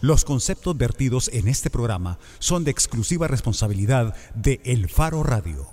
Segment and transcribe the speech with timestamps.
[0.00, 5.66] Los conceptos vertidos en este programa son de exclusiva responsabilidad de El Faro Radio.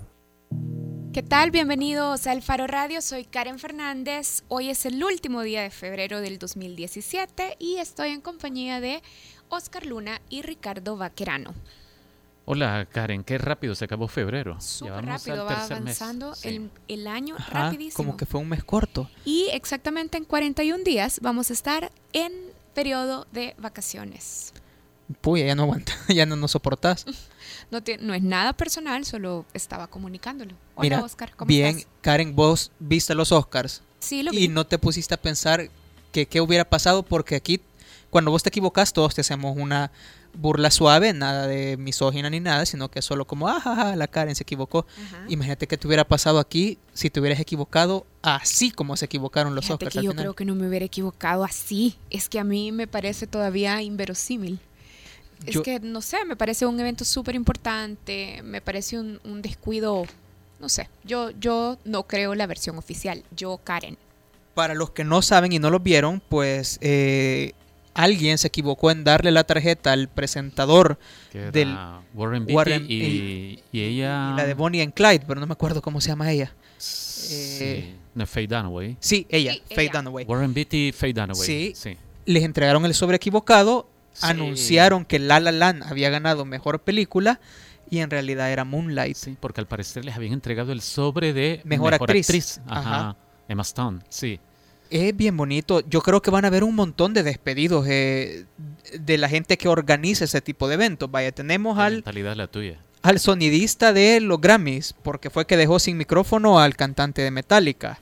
[1.12, 1.52] ¿Qué tal?
[1.52, 3.00] Bienvenidos a El Faro Radio.
[3.02, 4.42] Soy Karen Fernández.
[4.48, 9.00] Hoy es el último día de febrero del 2017 y estoy en compañía de
[9.48, 11.54] Oscar Luna y Ricardo Vaquerano.
[12.46, 14.60] Hola Karen, qué rápido se acabó febrero.
[14.60, 17.96] Súper rápido, va avanzando el, el, año Ajá, rapidísimo.
[17.96, 19.08] Como que fue un mes corto.
[19.24, 24.52] Y exactamente en 41 días vamos a estar en periodo de vacaciones.
[25.20, 27.04] Puya, ya no aguanta, ya no nos soportás.
[27.70, 30.52] No, te- no es nada personal, solo estaba comunicándolo.
[30.76, 31.90] Hola Mira, Oscar, ¿cómo bien, estás?
[32.02, 34.48] Karen, vos viste los Oscars Sí, lo y vi.
[34.48, 35.68] no te pusiste a pensar
[36.12, 37.60] que qué hubiera pasado porque aquí,
[38.10, 39.90] cuando vos te equivocas, todos te hacemos una
[40.38, 44.06] burla suave, nada de misógina ni nada, sino que solo como, ah, ja, ja, la
[44.06, 44.86] Karen se equivocó.
[45.06, 45.24] Ajá.
[45.28, 49.64] Imagínate qué te hubiera pasado aquí si te hubieras equivocado así como se equivocaron los
[49.64, 50.24] Fíjate Oscars que al yo final.
[50.24, 51.96] creo que no me hubiera equivocado así.
[52.10, 54.58] Es que a mí me parece todavía inverosímil.
[55.44, 59.42] Es Yo- que, no sé, me parece un evento súper importante, me parece un, un
[59.42, 60.04] descuido,
[60.60, 63.98] no sé, yo, yo no creo la versión oficial, yo Karen.
[64.54, 67.52] Para los que no saben y no lo vieron, pues eh,
[67.96, 70.98] alguien se equivocó en darle la tarjeta al presentador
[71.52, 71.76] del
[72.14, 74.30] Warren Beatty Warren- y, y ella...
[74.32, 76.54] y la de Bonnie and Clyde, pero no me acuerdo cómo se llama ella.
[76.78, 78.96] Sí, eh, no, Faye Dunaway.
[79.00, 79.92] Sí, ella, Sí, Faye ella.
[79.98, 80.24] Dunaway.
[80.26, 81.46] Warren Beatty y Faye Dunaway.
[81.46, 81.72] Sí.
[81.74, 81.96] sí.
[82.26, 84.26] Les entregaron el sobre equivocado, Sí.
[84.26, 87.38] anunciaron que La La Land había ganado mejor película
[87.90, 89.14] y en realidad era Moonlight.
[89.16, 92.60] Sí, porque al parecer les habían entregado el sobre de Mejor actriz.
[92.66, 92.80] Ajá.
[92.80, 93.16] Ajá.
[93.48, 94.40] Emma Stone, sí.
[94.90, 95.80] Es bien bonito.
[95.88, 98.44] Yo creo que van a haber un montón de despedidos eh,
[98.98, 101.10] de la gente que organiza ese tipo de eventos.
[101.10, 102.78] Vaya, tenemos ¿Qué al, mentalidad es la tuya?
[103.02, 108.00] al sonidista de los Grammys, porque fue que dejó sin micrófono al cantante de Metallica.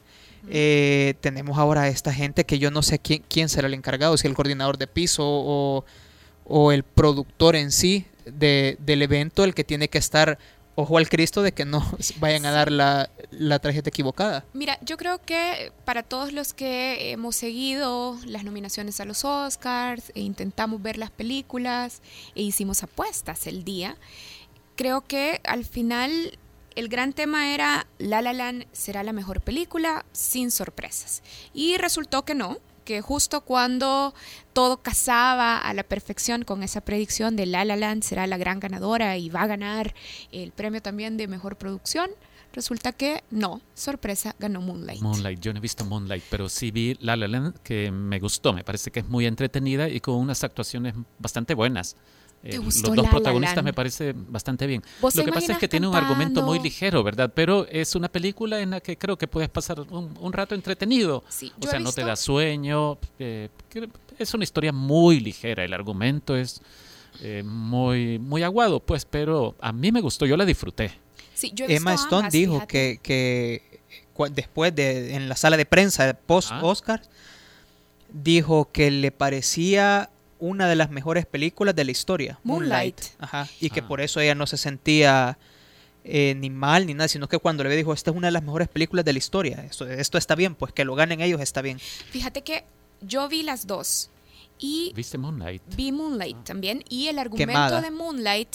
[0.49, 4.17] Eh, tenemos ahora a esta gente que yo no sé quién, quién será el encargado,
[4.19, 5.85] si el coordinador de piso o,
[6.45, 10.39] o el productor en sí de- del evento, el que tiene que estar
[10.75, 11.85] ojo al Cristo de que no
[12.19, 14.45] vayan a dar la, la tarjeta equivocada.
[14.53, 20.13] Mira, yo creo que para todos los que hemos seguido las nominaciones a los Oscars
[20.15, 22.03] e intentamos ver las películas
[22.35, 23.97] e hicimos apuestas el día,
[24.77, 26.39] creo que al final
[26.75, 31.23] el gran tema era La La Land será la mejor película sin sorpresas.
[31.53, 34.15] Y resultó que no, que justo cuando
[34.53, 38.61] todo casaba a la perfección con esa predicción de La La Land será la gran
[38.61, 39.95] ganadora y va a ganar
[40.33, 42.11] el premio también de mejor producción,
[42.53, 45.01] resulta que no, sorpresa, ganó Moonlight.
[45.03, 48.53] Moonlight, yo no he visto Moonlight, pero sí vi La La Land que me gustó,
[48.53, 51.97] me parece que es muy entretenida y con unas actuaciones bastante buenas.
[52.45, 54.83] ¿Te Eh, los dos La La protagonistas me parece bastante bien.
[55.01, 57.33] ¿Vos Lo que pasa es que tiene un argumento muy ligero, ¿verdad?
[57.35, 61.25] Pero es una película en la que creo que puedes pasar un, un rato entretenido.
[61.29, 62.99] Sí, O sea, no te da sueño.
[63.19, 63.49] eh,
[64.19, 65.65] es una historia muy ligera.
[65.65, 66.61] El argumento es
[67.23, 70.27] eh, muy, muy aguado, pues, pero a mí me gustó.
[70.27, 70.93] Yo la disfruté.
[71.33, 72.99] Sí, yo he visto Emma Stone ambas, dijo fíjate.
[73.03, 73.63] que,
[74.31, 76.61] después de en la sala de prensa post Ah.
[76.63, 77.03] Oscar
[78.13, 83.01] dijo que le parecía una de las mejores películas de la historia, Moonlight.
[83.19, 83.89] Ajá, y que Ah.
[83.89, 85.39] por eso ella no se sentía
[86.07, 88.43] eh, ni mal ni nada, sino que cuando le dijo, esta es una de las
[88.43, 91.63] mejores películas de la historia, esto, esto está bien, pues que lo ganen ellos está
[91.63, 91.79] bien.
[91.79, 92.65] Fíjate que
[93.01, 94.11] yo vi las dos
[94.59, 95.63] y ¿Viste Moonlight?
[95.75, 97.81] vi Moonlight también y el argumento Quemada.
[97.81, 98.55] de Moonlight,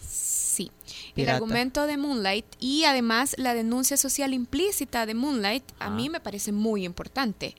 [0.00, 0.70] sí,
[1.16, 5.90] el argumento de Moonlight y además la denuncia social implícita de Moonlight a Ah.
[5.90, 7.54] mí me parece muy importante.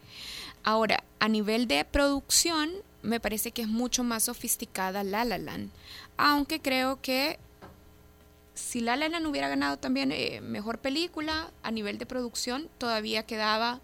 [0.63, 2.69] Ahora, a nivel de producción,
[3.05, 5.69] me parece que es mucho más sofisticada La La Land,
[6.17, 7.39] aunque creo que
[8.53, 13.23] si La La Land hubiera ganado también eh, mejor película a nivel de producción, todavía
[13.23, 13.81] quedaba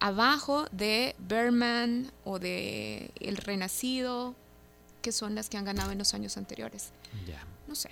[0.00, 4.34] abajo de Berman o de El Renacido,
[5.02, 6.90] que son las que han ganado en los años anteriores.
[7.26, 7.44] Ya.
[7.68, 7.90] No sé.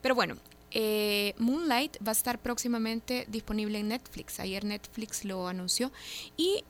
[0.00, 0.36] Pero bueno,
[0.70, 4.40] eh, Moonlight va a estar próximamente disponible en Netflix.
[4.40, 5.90] Ayer Netflix lo anunció.
[6.36, 6.64] Y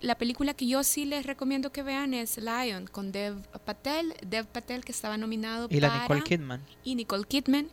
[0.00, 4.14] la película que yo sí les recomiendo que vean es Lion con Dev Patel.
[4.26, 6.62] Dev Patel que estaba nominado Y la para- Nicole Kidman.
[6.82, 7.68] y Nicole Kidman.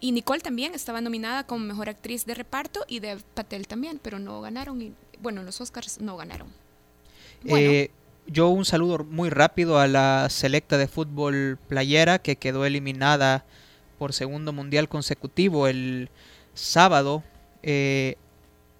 [0.00, 4.18] Y Nicole también estaba nominada como mejor actriz de reparto y Dev Patel también, pero
[4.18, 4.80] no ganaron.
[4.80, 6.48] Y, bueno, los Oscars no ganaron.
[7.42, 7.90] Bueno, Eh,
[8.28, 13.44] yo un saludo muy rápido a la selecta de fútbol playera que quedó eliminada
[13.98, 16.08] por segundo mundial consecutivo el
[16.54, 17.24] sábado
[17.62, 18.16] eh,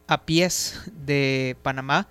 [0.07, 2.07] a pies de Panamá.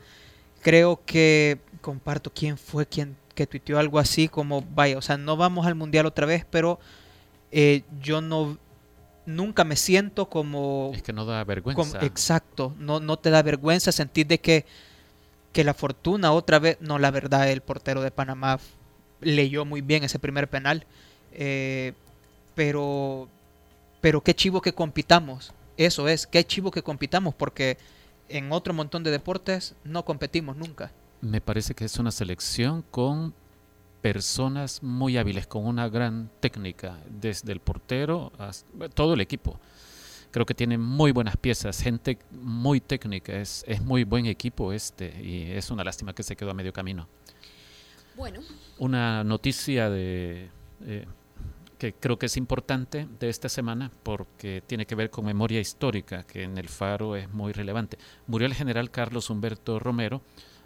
[0.68, 5.38] Creo que comparto quién fue quien que tuiteó algo así como, vaya, o sea, no
[5.38, 6.78] vamos al mundial otra vez, pero
[7.54, 8.58] eh, yo no
[9.26, 12.04] nunca me siento como Es que no da vergüenza.
[12.04, 14.66] exacto, no, no te da vergüenza sentir de que,
[15.54, 18.60] que la fortuna otra vez, no, la verdad, el portero de Panamá
[19.22, 20.86] leyó muy bien ese primer penal.
[21.32, 21.94] Eh,
[22.56, 23.30] pero,
[24.02, 25.54] pero qué chivo que compitamos.
[25.78, 27.78] Eso es, qué chivo que compitamos, porque
[28.30, 30.92] en otro montón de deportes no competimos nunca.
[31.22, 33.34] Me parece que es una selección con
[34.02, 39.60] personas muy hábiles, con una gran técnica, desde el portero hasta todo el equipo.
[40.32, 45.22] Creo que tiene muy buenas piezas, gente muy técnica, es, es muy buen equipo este
[45.24, 47.08] y es una lástima que se quedó a medio camino.
[48.16, 48.42] Bueno.
[48.78, 50.50] Una noticia de,
[50.86, 51.06] eh,
[51.78, 56.24] que creo que es importante de esta semana porque tiene que ver con memoria histórica,
[56.24, 57.98] que en el Faro es muy relevante.
[58.26, 60.22] Murió el general Carlos Humberto Romero,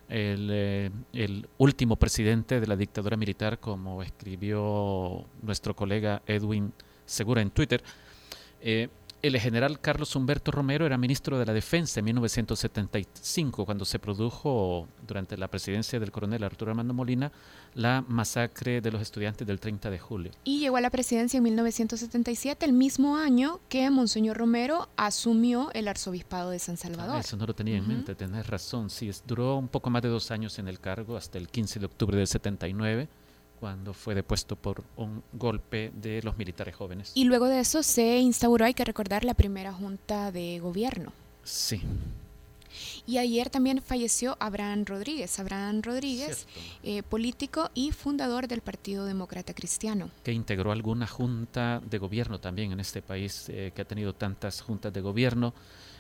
[0.08, 6.74] el, eh, el, último presidente de la dictadura militar, como escribió nuestro colega Edwin
[7.06, 7.84] Segura en Twitter.
[8.62, 8.90] Eh,
[9.22, 14.88] el general Carlos Humberto Romero era ministro de la Defensa en 1975, cuando se produjo,
[15.08, 17.32] durante la presidencia del coronel Arturo Armando Molina,
[17.76, 20.32] la masacre de los estudiantes del 30 de julio.
[20.44, 25.88] Y llegó a la presidencia en 1977, el mismo año que Monseñor Romero asumió el
[25.88, 27.18] arzobispado de San Salvador.
[27.18, 28.90] Ah, eso no lo tenía en mente, tenés razón.
[28.90, 31.80] Sí, es, duró un poco más de dos años en el cargo, hasta el 15
[31.80, 33.08] de octubre del 79
[33.62, 37.12] cuando fue depuesto por un golpe de los militares jóvenes.
[37.14, 41.14] Y luego de eso se instauró, hay que recordar, la primera junta de gobierno.
[41.44, 41.80] Sí.
[43.06, 45.40] Y ayer también falleció Abraham Rodríguez.
[45.40, 46.48] Abraham Rodríguez,
[46.82, 50.10] eh, político y fundador del Partido Demócrata Cristiano.
[50.24, 54.62] Que integró alguna junta de gobierno también en este país, eh, que ha tenido tantas
[54.62, 55.54] juntas de gobierno.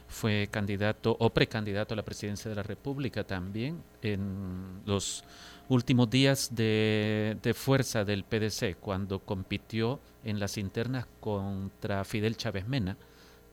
[0.08, 5.24] Fue candidato o precandidato a la presidencia de la República también en los
[5.72, 12.98] últimos días de, fuerza del PDC cuando compitió en las internas contra Fidel Chávez Mena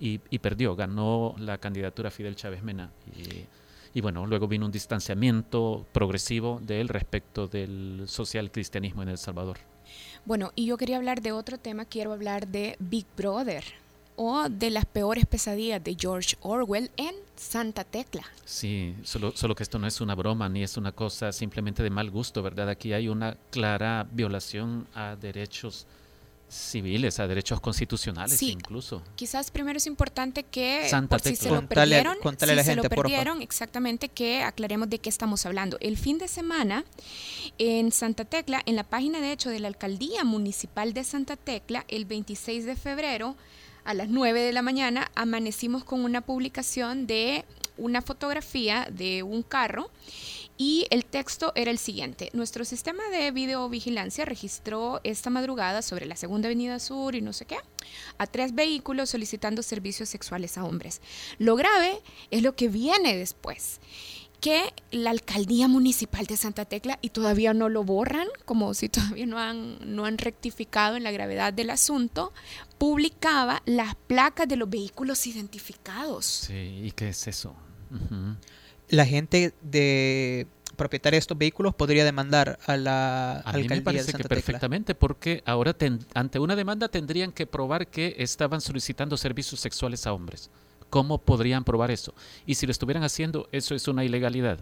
[0.01, 2.91] y, perdió, ganó la candidatura Fidel Chávez Mena.
[3.95, 9.19] Y, bueno, luego vino un distanciamiento progresivo de él respecto del social cristianismo en El
[9.19, 9.59] Salvador.
[10.25, 13.65] Bueno, y yo quería hablar de otro tema, quiero hablar de Big Brother
[14.19, 18.25] o de las peores pesadillas de George Orwell en Santa Tecla.
[18.45, 21.91] Sí, solo, solo que esto no es una broma ni es una cosa simplemente de
[21.91, 22.69] mal gusto, ¿verdad?
[22.69, 25.87] Aquí hay una clara violación a derechos
[26.49, 29.03] civiles, a derechos constitucionales incluso.
[29.17, 34.09] Quizás primero es importante que Santa si se lo perdieron, si se lo perdieron, exactamente
[34.09, 35.77] que aclaremos de qué estamos hablando.
[35.81, 36.85] El fin de semana
[37.59, 41.85] en Santa Tecla, en la página de hecho de la Alcaldía Municipal de Santa Tecla,
[41.89, 43.37] el 26 de febrero,
[43.89, 47.47] a las 9 de la mañana amanecimos con una publicación de
[47.79, 49.91] una fotografía de un carro
[50.59, 52.29] y el texto era el siguiente.
[52.35, 57.47] Nuestro sistema de videovigilancia registró esta madrugada sobre la Segunda Avenida Sur y no sé
[57.47, 57.57] qué
[58.19, 61.01] a tres vehículos solicitando servicios sexuales a hombres.
[61.39, 63.81] Lo grave es lo que viene después
[64.41, 69.27] que la alcaldía municipal de Santa Tecla, y todavía no lo borran, como si todavía
[69.27, 72.33] no han, no han rectificado en la gravedad del asunto,
[72.79, 76.25] publicaba las placas de los vehículos identificados.
[76.25, 77.55] Sí, ¿y qué es eso?
[78.89, 80.47] La gente de
[80.77, 84.95] propietaria de estos vehículos podría demandar a la a alcaldía mí me parece que perfectamente
[84.95, 85.77] porque ahora
[86.15, 90.51] ante una demanda tendrían que probar que estaban solicitando servicios sexuales a hombres.
[90.91, 92.15] ¿Cómo podrían probar eso?
[92.47, 94.61] Y si lo estuvieran haciendo, eso es una ilegalidad.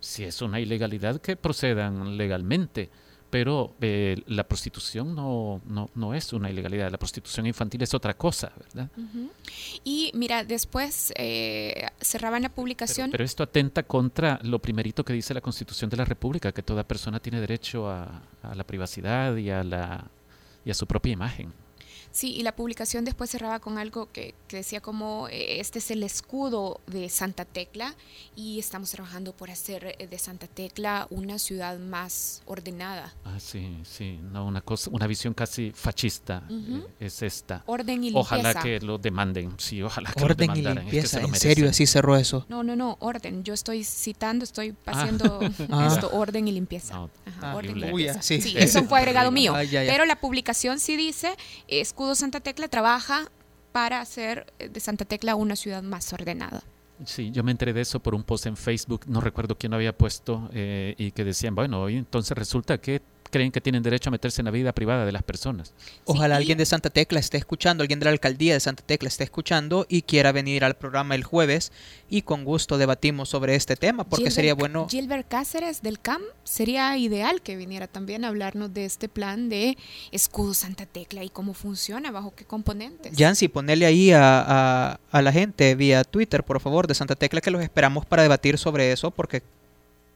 [0.00, 2.90] Si es una ilegalidad, que procedan legalmente.
[3.30, 8.14] Pero eh, la prostitución no, no, no, es una ilegalidad, la prostitución infantil es otra
[8.14, 8.88] cosa, ¿verdad?
[9.84, 13.10] Y mira, después eh, cerraban la publicación.
[13.10, 16.84] Pero, esto atenta contra lo primerito que dice la Constitución de la República, que toda
[16.84, 20.06] persona tiene derecho a, a la privacidad y a, la,
[20.64, 21.52] y a su propia imagen.
[22.10, 26.02] Sí, y la publicación después cerraba con algo que, decía como eh, este es el
[26.02, 27.94] escudo de Santa Tecla
[28.34, 33.14] y estamos trabajando por hacer eh, de Santa Tecla una ciudad más ordenada.
[33.24, 37.62] Ah, sí, sí, no, una cosa, una visión casi fascista eh, es esta.
[37.66, 38.36] Orden y limpieza.
[38.36, 40.78] Ojalá que lo demanden, sí, ojalá que orden lo demandaran.
[40.88, 42.46] Y limpieza, ¿en serio así cerró eso?
[42.48, 43.44] No, no, no, orden.
[43.44, 45.88] Yo estoy citando, estoy haciendo ah.
[45.92, 47.08] esto, orden y limpieza.
[47.40, 48.22] Ah, orden y limpieza.
[48.22, 48.54] sí.
[48.56, 49.54] eso fue agregado mío.
[49.54, 51.36] Ah, Pero la publicación sí dice
[51.98, 53.28] escudo Santa Tecla trabaja
[53.72, 56.62] para hacer eh, de Santa Tecla una ciudad más ordenada.
[57.04, 59.78] Sí, yo me enteré de eso por un post en Facebook, no recuerdo quién lo
[59.78, 64.12] había puesto, eh, y que decían, bueno, entonces resulta que creen que tienen derecho a
[64.12, 65.72] meterse en la vida privada de las personas.
[66.04, 69.24] Ojalá alguien de Santa Tecla esté escuchando, alguien de la alcaldía de Santa Tecla esté
[69.24, 71.72] escuchando y quiera venir al programa el jueves
[72.08, 74.86] y con gusto debatimos sobre este tema porque sería bueno...
[74.88, 79.76] Gilbert Cáceres del CAM sería ideal que viniera también a hablarnos de este plan de
[80.10, 83.16] escudo Santa Tecla y cómo funciona, bajo qué componentes.
[83.16, 87.50] Yancy, ponele ahí a, a la gente vía Twitter, por favor, de Santa Tecla que
[87.50, 89.42] los esperamos para debatir sobre eso porque,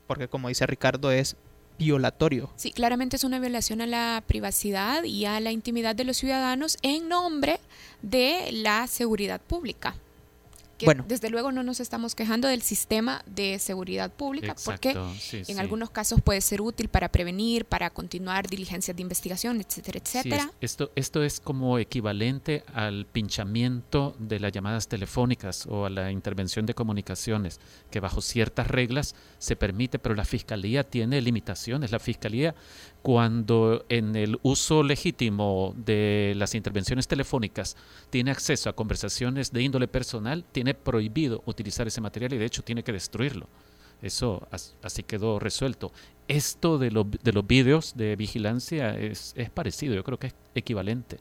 [0.07, 1.37] porque como dice Ricardo es
[1.83, 2.51] violatorio.
[2.57, 6.79] Sí, claramente es una violación a la privacidad y a la intimidad de los ciudadanos
[6.83, 7.59] en nombre
[8.03, 9.95] de la seguridad pública
[10.85, 11.05] bueno.
[11.07, 14.97] desde luego no nos estamos quejando del sistema de seguridad pública porque
[15.33, 20.51] en algunos casos puede ser útil para prevenir, para continuar diligencias de investigación, etcétera, etcétera.
[20.61, 26.67] esto, esto es como equivalente al pinchamiento de las llamadas telefónicas o a la intervención
[26.67, 27.61] de comunicaciones,
[27.91, 31.93] que bajo ciertas reglas se permite, pero la fiscalía tiene limitaciones.
[31.93, 32.55] La fiscalía
[33.03, 37.77] cuando en el uso legítimo de las intervenciones telefónicas
[38.11, 42.63] tiene acceso a conversaciones de índole personal, tiene prohibido utilizar ese material y de hecho
[42.63, 43.49] tiene que destruirlo.
[44.01, 44.49] Eso
[44.83, 45.93] así quedó resuelto.
[46.29, 46.91] Esto de,
[47.23, 51.19] de los vídeos de vigilancia es, es parecido, yo creo que es equivalente.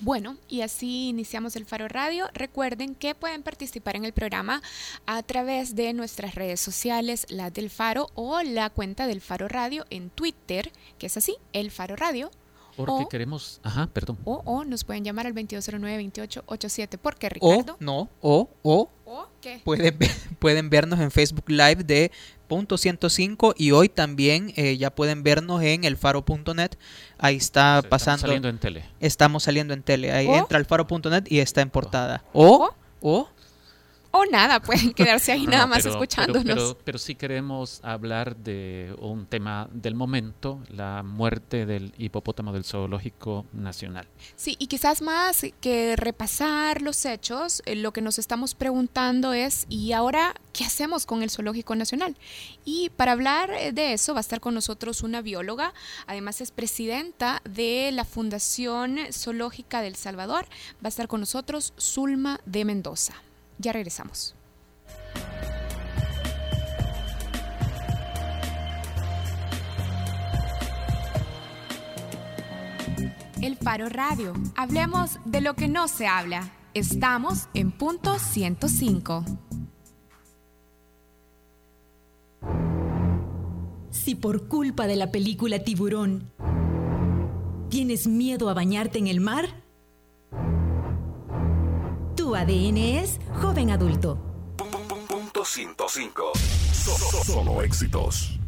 [0.00, 2.28] Bueno, y así iniciamos el Faro Radio.
[2.34, 4.60] Recuerden que pueden participar en el programa
[5.06, 9.86] a través de nuestras redes sociales, la del Faro o la cuenta del Faro Radio
[9.90, 12.30] en Twitter, que es así, el Faro Radio.
[12.76, 14.18] Porque queremos, ajá, perdón.
[14.24, 16.98] O, nos pueden llamar al 2209-2887.
[16.98, 17.74] ¿Por qué, Ricardo?
[17.74, 18.90] O, no, o, o.
[19.06, 19.60] ¿O qué?
[19.64, 19.96] Pueden,
[20.38, 22.10] pueden vernos en Facebook Live de
[22.48, 26.72] Punto 105 y hoy también eh, ya pueden vernos en elfaro.net.
[27.18, 28.16] Ahí está pasando.
[28.16, 28.84] Estamos saliendo en tele.
[29.00, 30.12] Estamos saliendo en tele.
[30.12, 32.22] Ahí entra elfaro.net y está en portada.
[32.32, 33.28] O, o,
[34.16, 36.76] o nada, pueden quedarse ahí nada más escuchándonos.
[36.84, 43.44] Pero, sí queremos hablar de un tema del momento, la muerte del hipopótamo del Zoológico
[43.52, 44.06] Nacional.
[44.36, 49.66] Sí, y quizás más que repasar los hechos, eh, lo que nos estamos preguntando es,
[49.68, 52.16] ¿y ahora qué hacemos con el Zoológico Nacional?
[52.64, 55.74] Y para hablar eh, de eso va a estar con nosotros una bióloga,
[56.06, 60.44] además es presidenta de la Fundación Zoológica del Salvador,
[60.76, 63.14] va a estar con nosotros Zulma de Mendoza.
[63.58, 64.34] Ya regresamos.
[73.40, 74.32] El Faro Radio.
[74.56, 76.50] Hablemos de lo que no se habla.
[76.72, 79.24] Estamos en punto 105.
[83.90, 86.32] Si por culpa de la película Tiburón
[87.68, 89.63] tienes miedo a bañarte en el mar,
[92.36, 94.18] ADN es joven adulto.
[94.56, 96.32] Punto 105.
[97.24, 98.38] solo éxitos.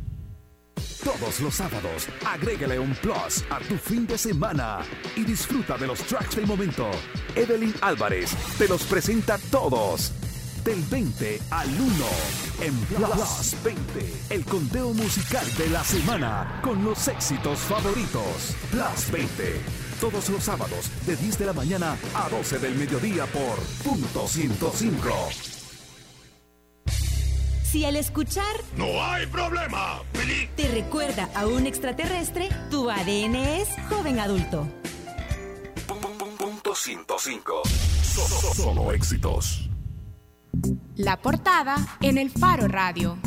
[1.05, 4.81] Todos los sábados, agrégale un plus a tu fin de semana
[5.15, 6.91] y disfruta de los tracks del momento.
[7.35, 10.13] Evelyn Álvarez te los presenta todos.
[10.65, 11.87] Del 20 al 1
[12.63, 18.57] en Plus 20, el conteo musical de la semana con los éxitos favoritos.
[18.73, 23.59] Plus 20 todos los sábados de 10 de la mañana a 12 del mediodía por
[23.85, 25.09] punto 105.
[27.65, 28.45] Si al escuchar
[28.77, 30.03] No hay problema,
[30.57, 34.67] te recuerda a un extraterrestre, tu ADN es joven adulto.
[36.39, 37.63] Punto 105.
[38.55, 39.69] solo éxitos.
[40.95, 43.19] La portada en el Faro Radio.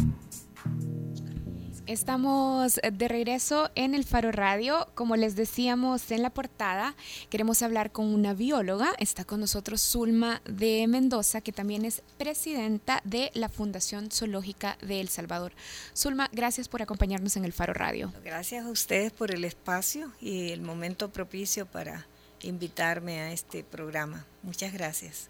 [1.90, 4.88] Estamos de regreso en el Faro Radio.
[4.94, 6.96] Como les decíamos en la portada,
[7.32, 8.94] queremos hablar con una bióloga.
[9.00, 15.02] Está con nosotros Zulma de Mendoza, que también es presidenta de la Fundación Zoológica de
[15.02, 15.54] El Salvador.
[15.98, 18.14] Zulma, gracias por acompañarnos en el Faro Radio.
[18.24, 22.06] Gracias a ustedes por el espacio y el momento propicio para
[22.44, 24.28] invitarme a este programa.
[24.44, 25.30] Muchas gracias.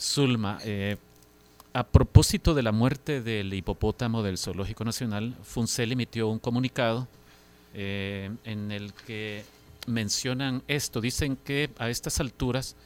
[0.00, 0.96] Zulma, eh,
[1.72, 7.06] a propósito de la muerte del hipopótamo del Zoológico Nacional, FUNCEL emitió un comunicado
[7.74, 9.44] eh, en el que
[9.86, 11.00] mencionan esto.
[11.00, 12.76] Dicen que a estas alturas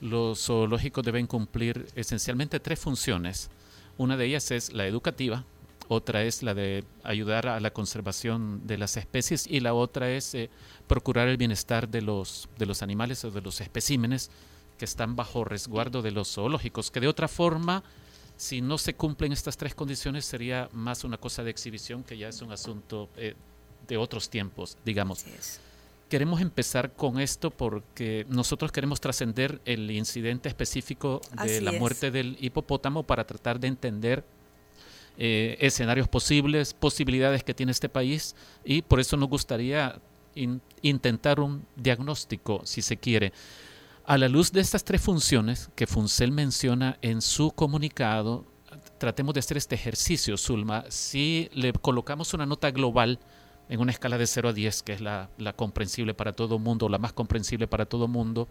[0.00, 3.50] los zoológicos deben cumplir esencialmente tres funciones.
[3.96, 5.44] Una de ellas es la educativa,
[5.88, 10.34] otra es la de ayudar a la conservación de las especies y la otra es
[10.34, 10.50] eh,
[10.86, 14.30] procurar el bienestar de los, de los animales o de los especímenes
[14.78, 17.84] que están bajo resguardo de los zoológicos, que de otra forma
[18.36, 22.28] si no se cumplen estas tres condiciones sería más una cosa de exhibición que ya
[22.28, 23.34] es un asunto eh,
[23.86, 25.24] de otros tiempos, digamos.
[26.08, 32.36] Queremos empezar con esto porque nosotros queremos trascender el incidente específico de la muerte del
[32.40, 34.24] hipopótamo para tratar de entender
[35.16, 40.00] eh, escenarios posibles, posibilidades que tiene este país y por eso nos gustaría
[40.82, 43.32] intentar un diagnóstico, si se quiere.
[44.06, 48.44] A la luz de estas tres funciones que Funcel menciona en su comunicado,
[48.98, 50.84] tratemos de hacer este ejercicio, Zulma.
[50.90, 53.18] Si le colocamos una nota global
[53.70, 56.98] en una escala de 0 a 10, que es la, comprensible para todo mundo, la
[56.98, 58.46] más comprensible para todo mundo,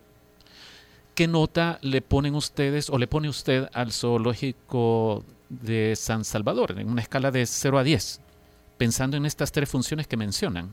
[1.14, 6.90] ¿qué nota le ponen ustedes o le pone usted al zoológico de San Salvador en
[6.90, 8.22] una escala de 0 a 10?
[8.78, 10.70] pensando en estas tres funciones que mencionan?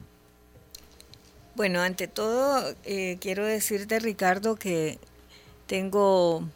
[1.61, 4.99] Bueno, ante todo, eh, quiero decirte, Ricardo, que
[5.67, 6.51] tengo un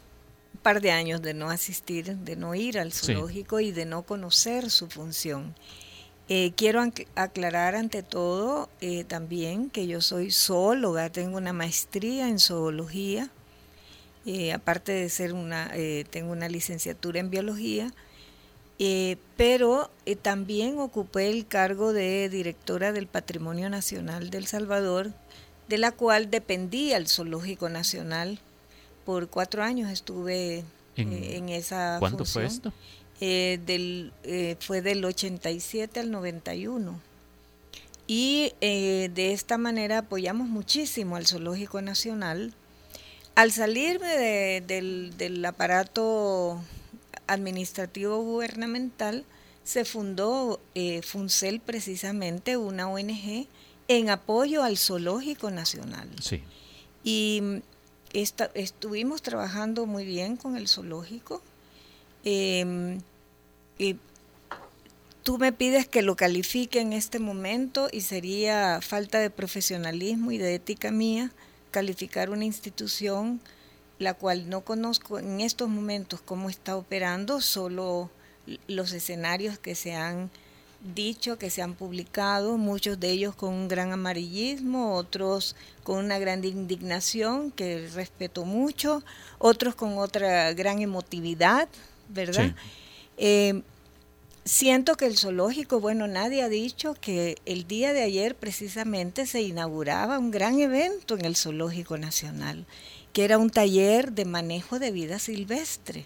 [0.63, 4.71] par de años de no asistir, de no ir al zoológico y de no conocer
[4.71, 5.53] su función.
[6.27, 6.83] Eh, quiero
[7.13, 13.29] aclarar ante todo eh, también que yo soy zoóloga, tengo una maestría en zoología,
[14.55, 15.71] aparte de ser una,
[16.09, 17.93] tengo una licenciatura en biología
[18.77, 25.13] eh, pero eh, también ocupé el cargo de directora del Patrimonio Nacional del Salvador,
[25.69, 28.39] de la cual dependía el Zoológico Nacional.
[29.05, 30.63] Por cuatro años estuve
[30.97, 31.13] en,
[31.49, 32.73] eh, esa ¿Cuándo fue esto?
[33.19, 34.11] del,
[34.59, 36.99] fue del 87 al 91.
[38.07, 42.53] Y de esta manera apoyamos muchísimo al Zoológico Nacional.
[43.35, 46.61] Al salirme del, del aparato
[47.27, 49.25] administrativo gubernamental
[49.63, 53.47] se fundó eh, FUNCEL precisamente, una ONG,
[53.87, 56.09] en apoyo al Zoológico Nacional.
[56.21, 56.41] Sí.
[57.03, 57.57] Y mm,
[58.53, 61.41] estuvimos trabajando muy bien con el zoológico.
[62.23, 62.99] Em,
[63.77, 63.97] y
[65.23, 70.37] tú me pides que lo califique en este momento y sería falta de profesionalismo y
[70.37, 71.31] de ética mía
[71.71, 73.41] calificar una institución
[73.99, 78.09] la cual no conozco en estos momentos cómo está operando, solo
[78.67, 80.29] los escenarios que se han
[80.93, 86.19] dicho, que se han publicado, muchos de ellos con un gran amarillismo, otros con una
[86.19, 89.03] gran indignación, que respeto mucho,
[89.39, 91.67] otros con otra gran emotividad,
[92.09, 92.53] ¿verdad?
[93.17, 93.63] Eh,
[94.43, 99.41] siento que el zoológico, bueno, nadie ha dicho que el día de ayer precisamente se
[99.41, 102.65] inauguraba un gran evento en el Zoológico Nacional
[103.15, 106.03] que era un taller de manejo de vida silvestre.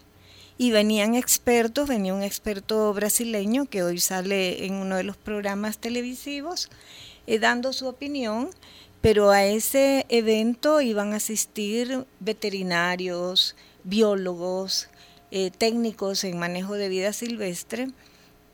[0.59, 5.79] Y venían expertos, venía un experto brasileño que hoy sale en uno de los programas
[5.79, 6.69] televisivos
[7.25, 8.51] eh, dando su opinión,
[9.01, 14.89] pero a ese evento iban a asistir veterinarios, biólogos,
[15.31, 17.87] eh, técnicos en manejo de vida silvestre.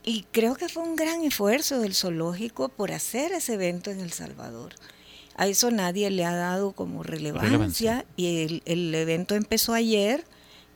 [0.01, 4.13] Y creo que fue un gran esfuerzo del zoológico por hacer ese evento en El
[4.13, 4.75] Salvador.
[5.35, 10.23] A eso nadie le ha dado como relevancia, y el, evento empezó ayer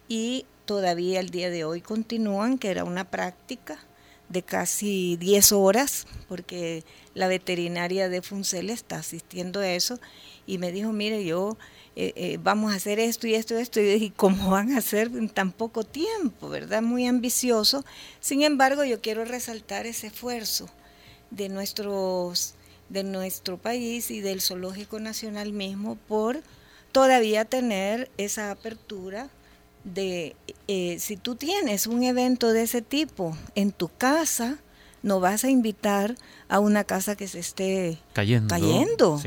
[0.09, 3.79] y todavía el día de hoy continúan, que era una práctica
[4.27, 9.97] de casi 10 horas, porque la veterinaria de Funcel está asistiendo a eso,
[10.45, 11.57] y me dijo, mire, yo
[11.95, 14.79] eh, eh, vamos a hacer esto y esto y esto, y dije, ¿cómo van a
[14.79, 16.49] hacer en tan poco tiempo?
[16.49, 16.81] ¿Verdad?
[16.81, 17.85] Muy ambicioso.
[18.19, 20.69] Sin embargo, yo quiero resaltar ese esfuerzo
[21.31, 22.55] de nuestros
[22.89, 26.41] de nuestro país y del Zoológico Nacional mismo por
[26.91, 29.29] todavía tener esa apertura
[29.83, 30.35] de
[30.67, 34.57] eh, si tú tienes un evento de ese tipo en tu casa,
[35.03, 36.15] no vas a invitar
[36.49, 39.21] a una casa que se esté cayendo.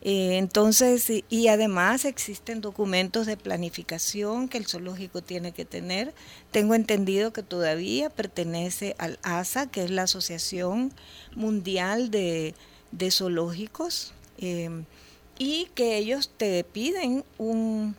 [0.00, 6.12] Eh, entonces, y además existen documentos de planificación que el zoológico tiene que tener.
[6.50, 10.92] Tengo entendido que todavía pertenece al ASA, que es la Asociación
[11.36, 12.54] Mundial de
[12.92, 14.84] de zoológicos em,
[15.38, 17.94] y que ellos te piden un,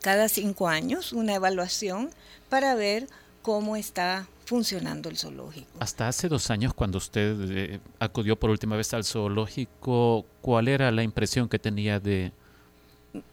[0.00, 2.10] cada cinco años una evaluación
[2.48, 3.08] para ver
[3.42, 5.68] cómo está funcionando el zoológico.
[5.78, 10.90] Hasta hace dos años, cuando usted eh, acudió por última vez al zoológico, ¿cuál era
[10.90, 12.32] la impresión que tenía de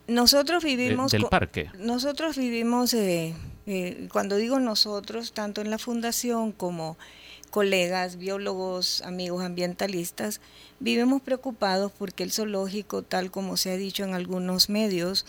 [0.08, 1.72] nosotros vivimos del parque?
[1.78, 3.34] Nosotros vivimos, eh,
[3.66, 6.98] eh, cuando digo nosotros, tanto en la fundación como
[7.50, 10.40] colegas, biólogos, amigos ambientalistas,
[10.80, 15.26] vivimos preocupados porque el zoológico, tal como se ha dicho en algunos medios,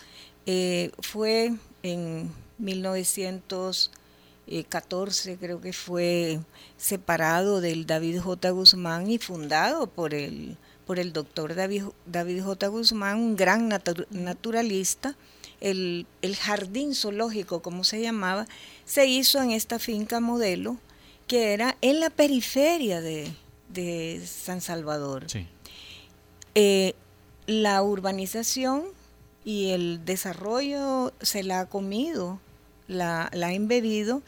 [0.47, 6.41] eh, fue en 1914, creo que fue
[6.77, 8.51] separado del David J.
[8.51, 10.57] Guzmán y fundado por el,
[10.87, 12.67] por el doctor David, David J.
[12.69, 13.69] Guzmán, un gran
[14.11, 15.17] naturalista.
[15.61, 18.47] El, el jardín zoológico, como se llamaba,
[18.87, 20.79] se hizo en esta finca modelo
[21.31, 25.29] que era en la periferia de, San Salvador.
[26.57, 26.95] Eh,
[27.47, 28.83] la urbanización
[29.45, 32.41] y el desarrollo se la ha comido,
[32.89, 34.23] la, la ha embebido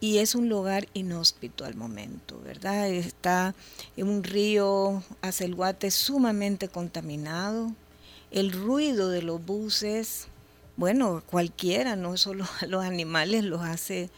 [0.00, 2.88] y es un lugar inhóspito al momento, ¿verdad?
[2.88, 3.56] Está
[3.96, 7.72] en un río Acelguate sumamente contaminado,
[8.30, 10.28] el ruido de los buses,
[10.76, 14.08] bueno, cualquiera, no solo a los animales los hace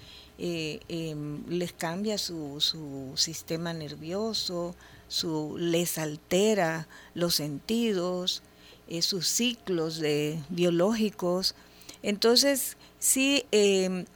[0.42, 4.74] eh, em, les cambia su, su sistema nervioso,
[5.06, 8.42] su, les altera los sentidos,
[8.88, 11.54] eh, sus ciclos de, biológicos.
[12.02, 14.06] Entonces, sí, em,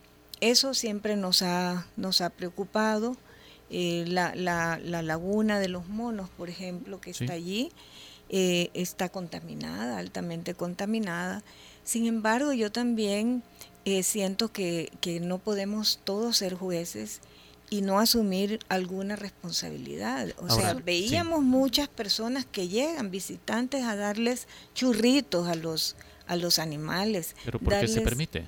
[0.40, 3.18] eso siempre nos ha, nos ha preocupado.
[3.68, 7.70] Eh, la, la, la, laguna de los monos, por ejemplo, que está allí,
[8.30, 11.42] está contaminada, altamente contaminada.
[11.84, 13.42] Sin embargo, yo también
[13.84, 17.20] eh, siento que, que, no podemos todos ser jueces
[17.70, 20.28] y no asumir alguna responsabilidad.
[20.38, 26.58] O sea, veíamos muchas personas que llegan, visitantes, a darles churritos a los, a los
[26.58, 27.34] animales.
[27.44, 28.44] ¿Pero por qué se permite?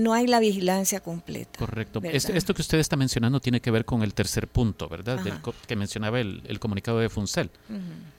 [0.00, 1.58] No hay la vigilancia completa.
[1.58, 2.00] Correcto.
[2.02, 5.20] Esto, que usted está mencionando tiene que ver con el tercer punto, ¿verdad?
[5.66, 7.50] que mencionaba el, comunicado de Funcel.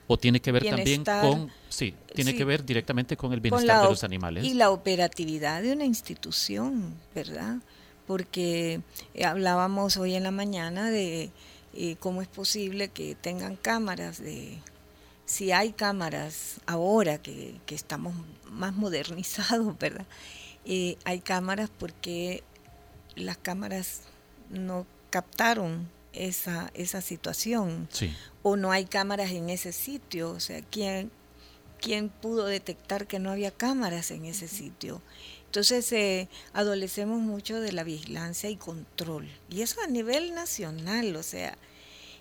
[0.06, 3.88] O tiene que ver también con, sí, tiene que ver directamente con el bienestar de
[3.88, 4.44] los animales.
[4.44, 7.56] Y la operatividad de una institución, ¿verdad?
[8.06, 8.80] Porque
[9.14, 11.30] eh, hablábamos hoy en la mañana de
[11.74, 14.58] eh, cómo es posible que tengan cámaras de
[15.24, 18.12] si hay cámaras ahora que, que estamos
[18.50, 20.06] más modernizados, ¿verdad?
[20.64, 22.42] Eh, hay cámaras porque
[23.16, 24.02] las cámaras
[24.50, 27.88] no captaron esa, esa situación
[28.42, 30.30] o no hay cámaras en ese sitio.
[30.30, 31.10] O sea, ¿quién,
[31.80, 35.02] ¿quién pudo detectar que no había cámaras en ese sitio?
[35.46, 39.28] Entonces, eh, adolecemos mucho de la vigilancia y control.
[39.50, 41.58] Y eso a nivel nacional, o sea,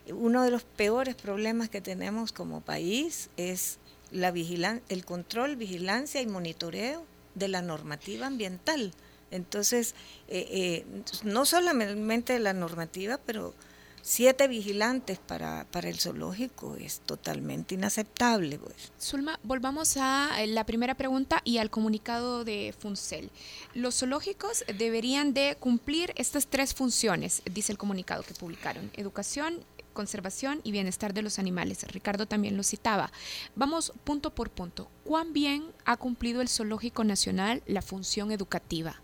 [0.09, 3.77] uno de los peores problemas que tenemos como país es
[4.11, 8.93] la vigilancia, el control, vigilancia y monitoreo de la normativa ambiental.
[9.31, 9.95] Entonces,
[10.27, 13.53] eh, eh, no solamente la normativa, pero
[14.01, 18.57] siete vigilantes para, para el zoológico es totalmente inaceptable.
[18.57, 18.91] Pues.
[18.99, 23.31] Zulma, volvamos a eh, la primera pregunta y al comunicado de FUNCEL.
[23.73, 30.61] Los zoológicos deberían de cumplir estas tres funciones, dice el comunicado que publicaron, educación, conservación
[30.63, 31.83] y bienestar de los animales.
[31.91, 33.11] Ricardo también lo citaba.
[33.55, 34.87] Vamos punto por punto.
[35.03, 39.01] ¿Cuán bien ha cumplido el Zoológico Nacional la función educativa?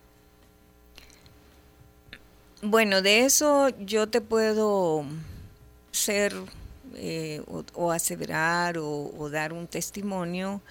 [2.62, 5.06] Bueno, de eso yo te puedo
[5.91, 6.34] ser
[6.95, 10.62] eh, o, aseverar o, dar un testimonio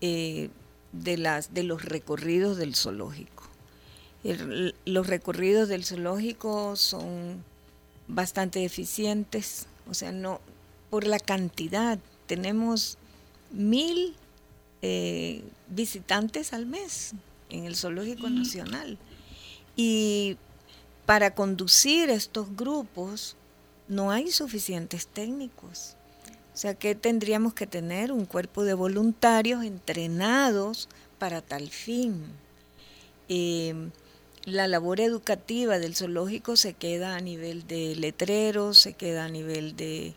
[0.00, 0.48] eh,
[0.92, 3.44] de, las, de los recorridos del zoológico.
[4.86, 7.44] los recorridos del zoológico son
[8.08, 10.40] bastante eficientes, o sea, no
[10.90, 12.98] por la cantidad, tenemos
[13.50, 14.16] mil
[14.82, 17.12] eh, visitantes al mes
[17.50, 18.98] en el Zoológico Nacional.
[19.76, 20.36] Y
[21.06, 23.36] para conducir estos grupos
[23.86, 25.94] no hay suficientes técnicos.
[26.54, 32.24] O sea que tendríamos que tener un cuerpo de voluntarios entrenados para tal fin.
[33.28, 33.90] Eh,
[34.48, 39.76] la labor educativa del zoológico se queda a nivel de letreros, se queda a nivel
[39.76, 40.14] de,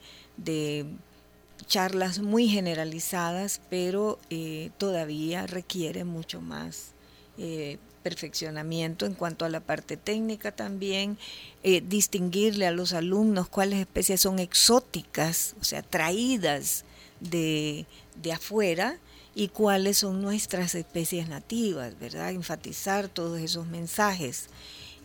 [1.68, 6.94] charlas muy generalizadas, pero eh, todavía requiere mucho más
[7.38, 11.18] eh, perfeccionamiento en cuanto a la parte técnica también,
[11.64, 16.84] eh, distinguirle a los alumnos cuáles especies son exóticas, o sea, traídas
[17.20, 17.86] de,
[18.22, 19.00] de afuera,
[19.34, 22.32] y cuáles son nuestras especies nativas, ¿verdad?
[22.32, 24.48] Enfatizar todos esos mensajes,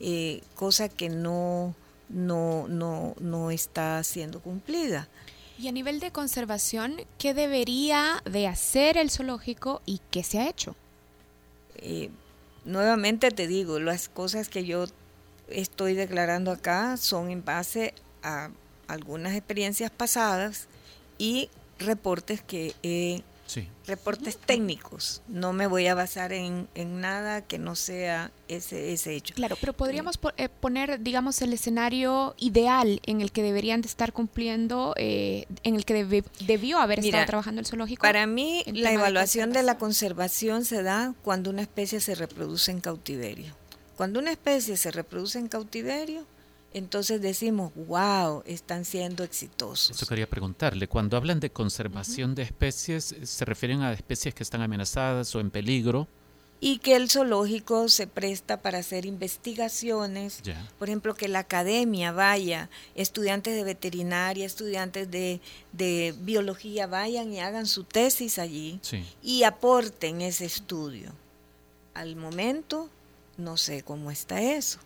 [0.00, 1.74] eh, cosa que no,
[2.08, 5.08] no, no, no está siendo cumplida.
[5.58, 10.48] Y a nivel de conservación, ¿qué debería de hacer el zoológico y qué se ha
[10.48, 10.76] hecho?
[11.76, 12.10] Eh,
[12.64, 14.86] nuevamente te digo, las cosas que yo
[15.48, 18.50] estoy declarando acá son en base a
[18.88, 20.66] algunas experiencias pasadas
[21.16, 23.22] y reportes que he
[23.86, 25.22] reportes técnicos.
[25.28, 29.34] No me voy a basar en, nada que no sea ese, ese hecho.
[29.34, 34.12] Claro, pero podríamos eh, poner, digamos, el escenario ideal en el que deberían de estar
[34.12, 38.02] cumpliendo, eh, en el que debió haber estado trabajando el zoológico.
[38.02, 42.70] Para mí, la evaluación de, de la conservación se da cuando una especie se reproduce
[42.70, 43.54] en cautiverio.
[43.96, 46.26] Cuando una especie se reproduce en cautiverio,
[46.76, 49.96] entonces decimos, wow, están siendo exitosos.
[49.96, 54.60] Eso quería preguntarle, cuando hablan de conservación de especies, ¿se refieren a especies que están
[54.60, 56.06] amenazadas o en peligro?
[56.60, 60.42] Y que el zoológico se presta para hacer investigaciones,
[60.78, 67.64] por ejemplo, que la academia vaya, estudiantes de veterinaria, estudiantes de, biología vayan y hagan
[67.64, 68.80] su tesis allí
[69.22, 71.10] y aporten ese estudio.
[71.94, 72.90] Al momento,
[73.38, 74.78] no sé cómo está eso.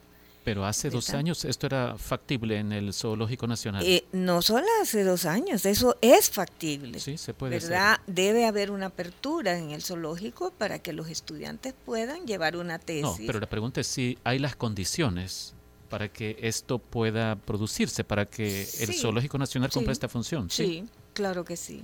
[0.43, 3.85] Pero hace dos años esto era factible en el Zoológico Nacional.
[3.85, 6.99] Eh, no solo hace dos años, eso es factible.
[6.99, 8.01] Sí, se puede ¿verdad?
[8.07, 13.03] Debe haber una apertura en el zoológico para que los estudiantes puedan llevar una tesis.
[13.03, 15.55] No, pero la pregunta es si hay las condiciones
[15.91, 20.49] para que esto pueda producirse, para que el Zoológico Nacional cumpla esta función.
[20.49, 20.65] ¿sí?
[20.65, 20.85] ¿sí?
[21.13, 21.83] claro que sí.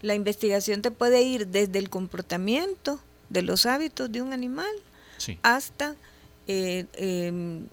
[0.00, 4.74] La investigación te puede ir desde el comportamiento de los hábitos de un animal
[5.42, 5.94] hasta...
[6.48, 7.66] Eh, em, eh,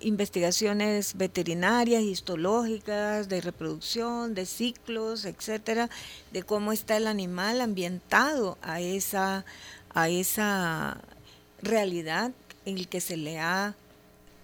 [0.00, 5.88] investigaciones veterinarias, histológicas, de reproducción, de ciclos, etcétera,
[6.32, 9.44] de cómo está el animal ambientado a esa,
[9.94, 11.00] a esa
[11.62, 12.32] realidad
[12.64, 13.74] en el que se le ha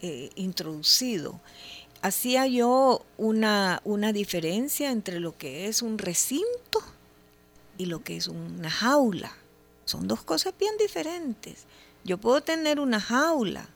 [0.01, 1.41] eh, introducido.
[2.03, 6.83] Hacía yo una, una diferencia entre lo que es un recinto
[7.79, 9.33] y lo que es una jaula.
[9.85, 11.65] Son dos cosas bien diferentes.
[12.05, 13.69] Yo puedo tener una jaula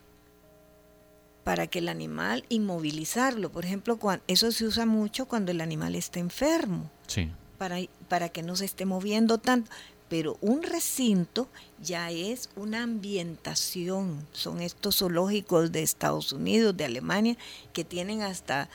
[1.43, 3.51] para que el animal inmovilizarlo.
[3.51, 6.89] Por ejemplo, eso se usa mucho cuando el animal está enfermo.
[7.07, 7.29] Sí.
[7.57, 7.77] Para,
[8.07, 9.71] para que no se esté moviendo tanto.
[10.09, 11.47] Pero un recinto
[11.81, 14.27] ya es una ambientación.
[14.33, 17.37] Son estos zoológicos de Estados Unidos, de Alemania,
[17.71, 18.69] que tienen hasta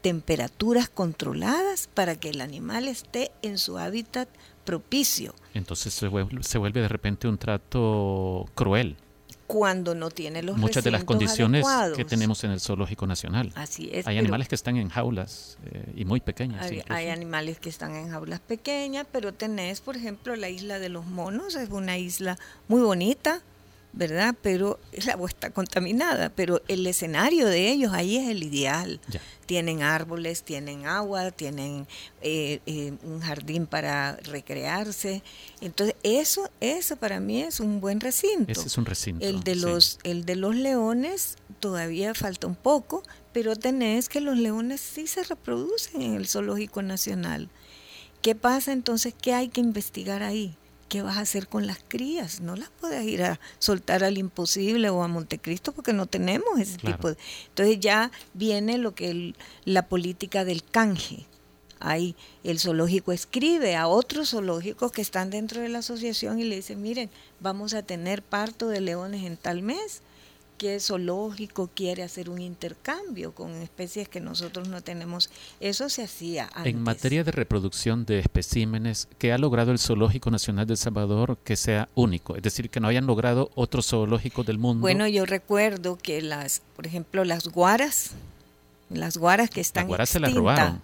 [0.00, 4.28] temperaturas controladas para que el animal esté en su hábitat
[4.64, 5.34] propicio.
[5.52, 8.96] Entonces se vuelve, se vuelve de repente un trato cruel
[9.46, 13.52] cuando no tiene los muchas de las condiciones que tenemos en el zoológico nacional.
[13.54, 14.06] Así es.
[14.06, 16.62] Hay animales que están en jaulas eh, y muy pequeñas.
[16.62, 20.88] Hay, hay, animales que están en jaulas pequeñas, pero tenés, por ejemplo, la isla de
[20.88, 23.42] los monos, es una isla muy bonita,
[23.96, 24.34] ¿verdad?
[24.42, 29.00] Pero el agua está contaminada, pero el escenario de ellos ahí es el ideal.
[29.46, 31.86] Tienen árboles, tienen agua, tienen
[32.20, 35.22] eh, eh, un jardín para recrearse.
[35.60, 38.52] Entonces, eso, eso para mí es un buen recinto.
[38.52, 39.24] Ese es un recinto.
[39.24, 44.36] El de, los, el de los leones todavía falta un poco, pero tenés que los
[44.36, 47.48] leones sí se reproducen en el Zoológico Nacional.
[48.20, 49.14] ¿Qué pasa entonces?
[49.18, 50.54] ¿Qué hay que investigar ahí?
[50.88, 52.40] ¿Qué vas a hacer con las crías?
[52.40, 56.78] No las puedes ir a soltar al imposible o a Montecristo porque no tenemos ese
[56.78, 57.16] tipo de...
[57.48, 61.26] Entonces ya viene lo que la política del canje.
[61.78, 66.56] Ahí el zoológico escribe a otros zoológicos que están dentro de la asociación y le
[66.56, 70.02] dice, miren, vamos a tener parto de leones en tal mes
[70.56, 75.30] qué zoológico quiere hacer un intercambio con especies que nosotros no tenemos.
[75.60, 76.72] Eso se hacía antes.
[76.72, 81.38] En materia de reproducción de especímenes, ¿qué ha logrado el Zoológico Nacional de El Salvador
[81.44, 82.36] que sea único?
[82.36, 84.80] Es decir, que no hayan logrado otros zoológicos del mundo.
[84.80, 88.12] Bueno, yo recuerdo que las, por ejemplo, las guaras,
[88.90, 90.82] las guaras que están las guaras se las robaron.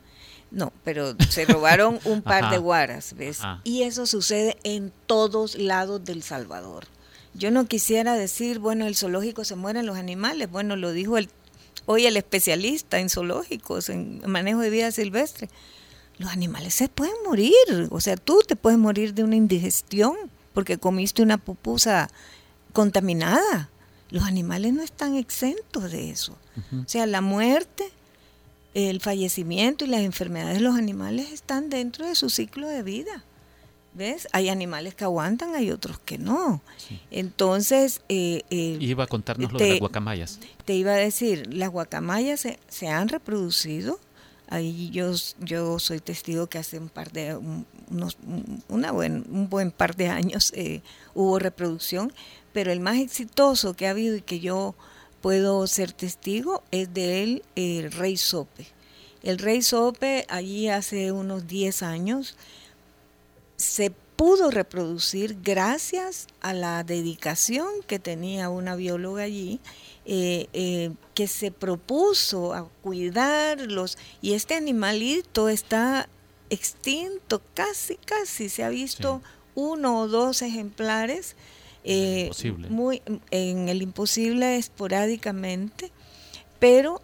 [0.51, 3.41] No, pero se robaron un par de guaras, ¿ves?
[3.65, 6.85] Y eso sucede en todos lados del Salvador.
[7.35, 10.51] Yo no quisiera decir, bueno, el zoológico se mueren los animales.
[10.51, 11.29] Bueno, lo dijo el,
[11.87, 15.49] hoy el especialista en zoológicos, en manejo de vida silvestre.
[16.19, 17.55] Los animales se pueden morir.
[17.91, 20.15] O sea, tú te puedes morir de una indigestión
[20.53, 22.11] porque comiste una pupusa
[22.73, 23.71] contaminada.
[24.11, 26.37] Los animales no están exentos de eso.
[26.73, 27.91] O sea, la muerte,
[28.75, 33.25] el fallecimiento y las enfermedades de los animales están dentro de su ciclo de vida.
[33.95, 34.27] ¿Ves?
[34.33, 36.63] Hay animales que aguantan, hay otros que no.
[37.11, 38.01] Entonces...
[38.09, 40.41] Eh, eh, iba a contarnos lo de las guacamayas.
[40.65, 44.01] Te iba a decir, las guacamayas se, se, han reproducido.
[44.49, 47.39] Ahí yo, yo soy testigo que hace un par de,
[47.93, 48.17] unos,
[48.69, 50.83] una buen, un buen par de años eh,
[51.15, 52.13] hubo reproducción,
[52.53, 54.75] pero el más exitoso que ha habido y que yo
[55.21, 58.67] puedo ser testigo es de él, el rey Sope.
[59.23, 62.37] El rey Sope allí hace unos 10 años
[63.63, 69.61] se pudo reproducir gracias a la dedicación que tenía una bióloga allí,
[70.05, 76.09] eh, eh, que se propuso a cuidarlos y este animalito está
[76.51, 79.23] extinto, casi, casi, se ha visto
[79.55, 81.37] uno o dos ejemplares.
[81.85, 82.31] Eh,
[82.69, 85.91] muy en el imposible esporádicamente,
[86.61, 87.01] pero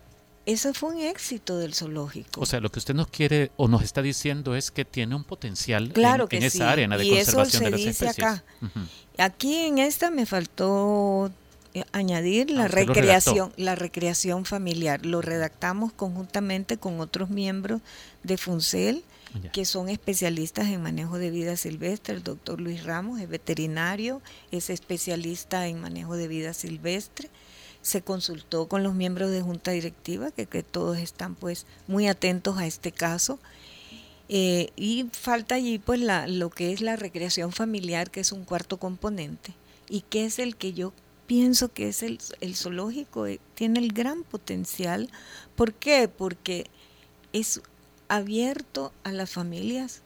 [0.49, 2.41] eso fue un éxito del zoológico.
[2.41, 5.25] O sea, lo que usted nos quiere o nos está diciendo es que tiene un
[5.25, 8.19] potencial claro en, que esa área de conservación de las especies.
[8.19, 8.45] Acá.
[9.19, 11.31] Aquí en esta me faltó
[11.75, 15.05] eh, añadir la ah, recreación, la recreación familiar.
[15.05, 17.83] Lo redactamos conjuntamente con otros miembros
[18.23, 19.05] de FUNCEL,
[19.53, 22.15] que son especialistas en manejo de vida silvestre.
[22.15, 27.29] El doctor Luis Ramos es veterinario, es especialista en manejo de vida silvestre
[27.88, 32.66] se consultó con los miembros de junta directiva, que, todos están pues muy atentos a
[32.66, 33.38] este caso.
[34.29, 38.44] Eh, y falta allí pues la, lo que es la recreación familiar, que es un
[38.44, 39.55] cuarto componente,
[39.88, 40.92] y que es el que yo
[41.27, 45.09] pienso que es el, el zoológico, eh, tiene el gran potencial.
[45.57, 46.09] ¿Por qué?
[46.09, 46.66] Porque
[47.33, 47.62] es
[48.09, 50.03] abierto a las familias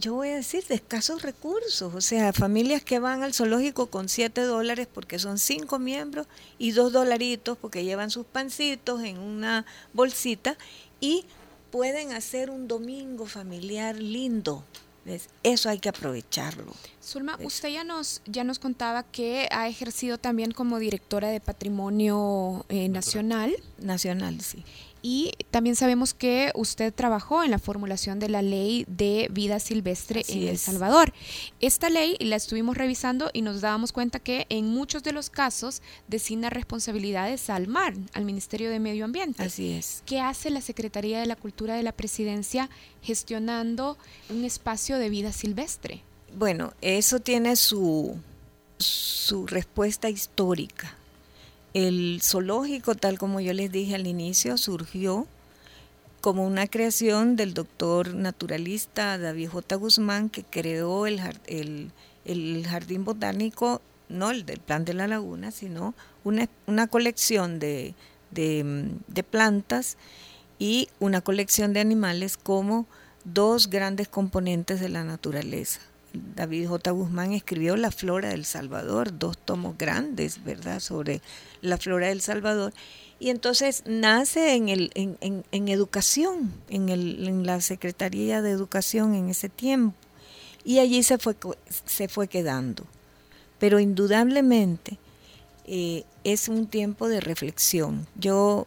[0.00, 4.08] yo voy a decir, de escasos recursos, o sea, familias que van al zoológico con
[4.08, 6.26] 7 dólares porque son 5 miembros
[6.58, 10.56] y 2 dolaritos porque llevan sus pancitos en una bolsita
[11.00, 11.26] y
[11.70, 14.64] pueden hacer un domingo familiar lindo,
[15.42, 16.72] Eso hay que aprovecharlo.
[17.02, 22.64] Zulma, usted ya nos, ya nos contaba que ha ejercido también como directora de Patrimonio
[22.68, 23.54] eh, Nacional.
[23.78, 24.64] Nacional, sí.
[25.02, 30.24] Y también sabemos que usted trabajó en la formulación de la ley de vida silvestre
[30.28, 31.12] en El Salvador.
[31.60, 35.82] Esta ley la estuvimos revisando y nos dábamos cuenta que en muchos de los casos
[36.08, 39.42] designa responsabilidades al MAR, al Ministerio de Medio Ambiente.
[39.42, 40.02] Así es.
[40.06, 42.68] ¿Qué hace la Secretaría de la Cultura de la Presidencia
[43.02, 43.96] gestionando
[44.28, 46.02] un espacio de vida silvestre?
[46.36, 48.16] Bueno, eso tiene su,
[48.78, 50.96] su respuesta histórica
[51.74, 55.26] el zoológico, tal como yo les dije al inicio, surgió
[56.20, 59.76] como una creación del doctor naturalista David J.
[59.76, 61.20] Guzmán, que creó el,
[62.66, 67.94] jardín botánico, no el del plan de la laguna, sino una, colección de,
[68.30, 69.96] de plantas
[70.58, 72.86] y una colección de animales como
[73.24, 75.80] dos grandes componentes de la naturaleza.
[76.12, 76.90] David J.
[76.90, 81.20] Guzmán escribió La Flora del Salvador, dos tomos grandes, ¿verdad?, sobre
[81.60, 82.72] la flora del Salvador.
[83.18, 89.48] Y entonces nace en, el, en, educación, en, el, la Secretaría de Educación en ese
[89.48, 89.94] tiempo.
[90.64, 91.36] Y allí se fue,
[91.84, 92.86] se fue quedando.
[93.58, 94.98] Pero indudablemente
[95.66, 98.06] eh, es un tiempo de reflexión.
[98.14, 98.66] Yo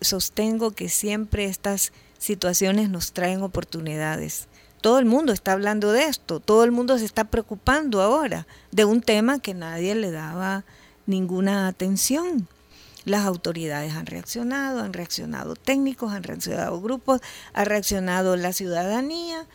[0.00, 4.48] sostengo que siempre estas situaciones nos traen oportunidades
[4.84, 8.84] todo el mundo está hablando de esto, todo el mundo se está preocupando ahora de
[8.84, 10.66] un tema que nadie le daba
[11.06, 12.46] ninguna atención.
[13.06, 17.22] Las autoridades han reaccionado, han reaccionado técnicos, han reaccionado grupos,
[17.54, 19.46] ha reaccionado la ciudadanía,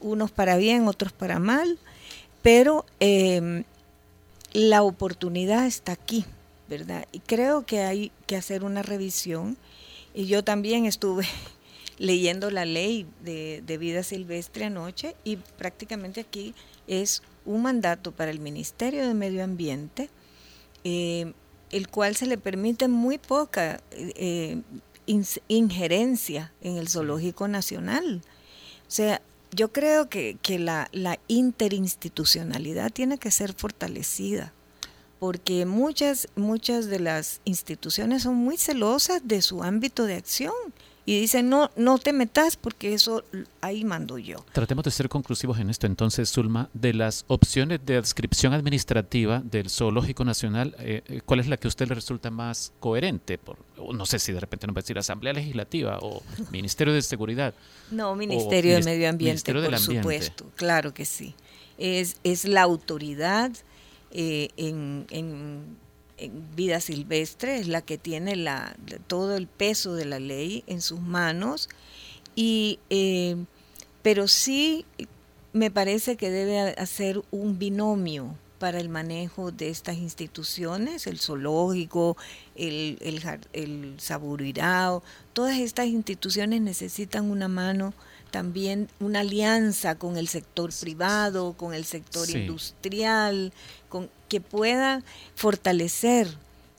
[0.00, 1.78] unos para bien, otros para mal,
[2.40, 3.64] pero em,
[4.54, 6.24] la oportunidad está aquí,
[6.66, 7.04] ¿verdad?
[7.12, 9.58] Y creo que hay que hacer una revisión.
[10.14, 11.26] Y yo también estuve
[11.98, 16.54] leyendo la ley de, vida silvestre anoche y prácticamente aquí
[16.86, 20.08] es un mandato para el Ministerio de Medio Ambiente,
[20.84, 21.32] eh,
[21.70, 24.62] el cual se le permite muy poca eh,
[25.48, 28.22] injerencia en el zoológico nacional.
[28.86, 34.52] O sea, yo creo que, la, la, interinstitucionalidad tiene que ser fortalecida,
[35.18, 40.52] porque muchas, muchas de las instituciones son muy celosas de su ámbito de acción
[41.08, 43.24] y dicen, no, no te metas porque eso
[43.62, 44.44] ahí mando yo.
[44.52, 46.68] Tratemos de ser conclusivos en esto entonces, Zulma.
[46.74, 51.66] De las opciones de adscripción administrativa del Zoológico Nacional, eh, eh, ¿cuál es la que
[51.66, 53.38] a usted le resulta más coherente?
[53.38, 53.56] Por,
[53.94, 57.54] no sé si de repente nos va a decir Asamblea Legislativa o Ministerio de Seguridad.
[57.90, 61.34] No, Ministerio de Medio Ambiente, por supuesto, claro que sí.
[61.78, 63.50] Es, es la autoridad
[64.10, 65.78] eh, en, en
[66.56, 68.76] vida silvestre, es la que tiene la,
[69.06, 71.68] todo el peso de la ley en sus manos,
[72.34, 73.36] y, eh,
[74.02, 74.84] pero sí
[75.52, 82.16] me parece que debe hacer un binomio para el manejo de estas instituciones, el zoológico,
[82.56, 85.02] el, el, el saburirao,
[85.32, 87.94] todas estas instituciones necesitan una mano
[88.30, 93.52] también una alianza con el sector privado, con el sector industrial,
[93.88, 95.02] con, que pueda
[95.34, 96.28] fortalecer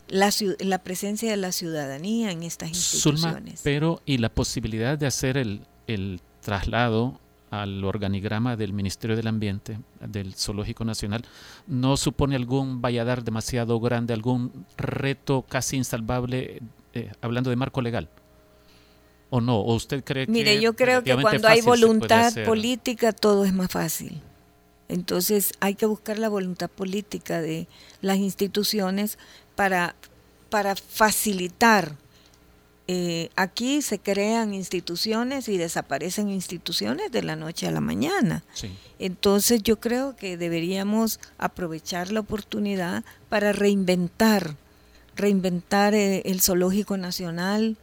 [0.07, 3.61] la, la, presencia de la ciudadanía en estas instituciones.
[3.63, 7.19] pero y la posibilidad de hacer el, el traslado
[7.51, 11.23] al organigrama del Ministerio del Ambiente, del Zoológico Nacional,
[11.67, 16.61] no supone algún valladar demasiado grande, algún reto casi insalvable,
[16.93, 18.09] eh, hablando de marco legal.
[19.29, 19.59] ¿O no?
[19.59, 20.31] ¿O usted cree que.?
[20.31, 24.21] Mire, yo creo que cuando hay voluntad política todo es más fácil.
[24.87, 27.67] Entonces hay que buscar la voluntad política de
[28.01, 29.19] las instituciones
[29.55, 29.95] para,
[30.49, 31.95] para facilitar.
[32.87, 38.43] Eh, aquí se crean instituciones y desaparecen instituciones de la noche a la mañana.
[38.97, 44.55] Entonces yo creo que deberíamos aprovechar la oportunidad para reinventar,
[45.15, 47.77] reinventar eh, el zoológico nacional,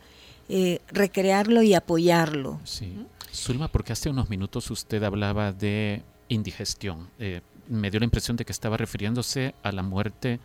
[0.48, 2.60] eh, recrearlo y apoyarlo.
[2.64, 3.06] Sí.
[3.32, 7.08] Zulma, porque hace unos minutos usted hablaba de indigestión.
[7.18, 10.40] Eh, me dio la impresión de que estaba refiriéndose a la muerte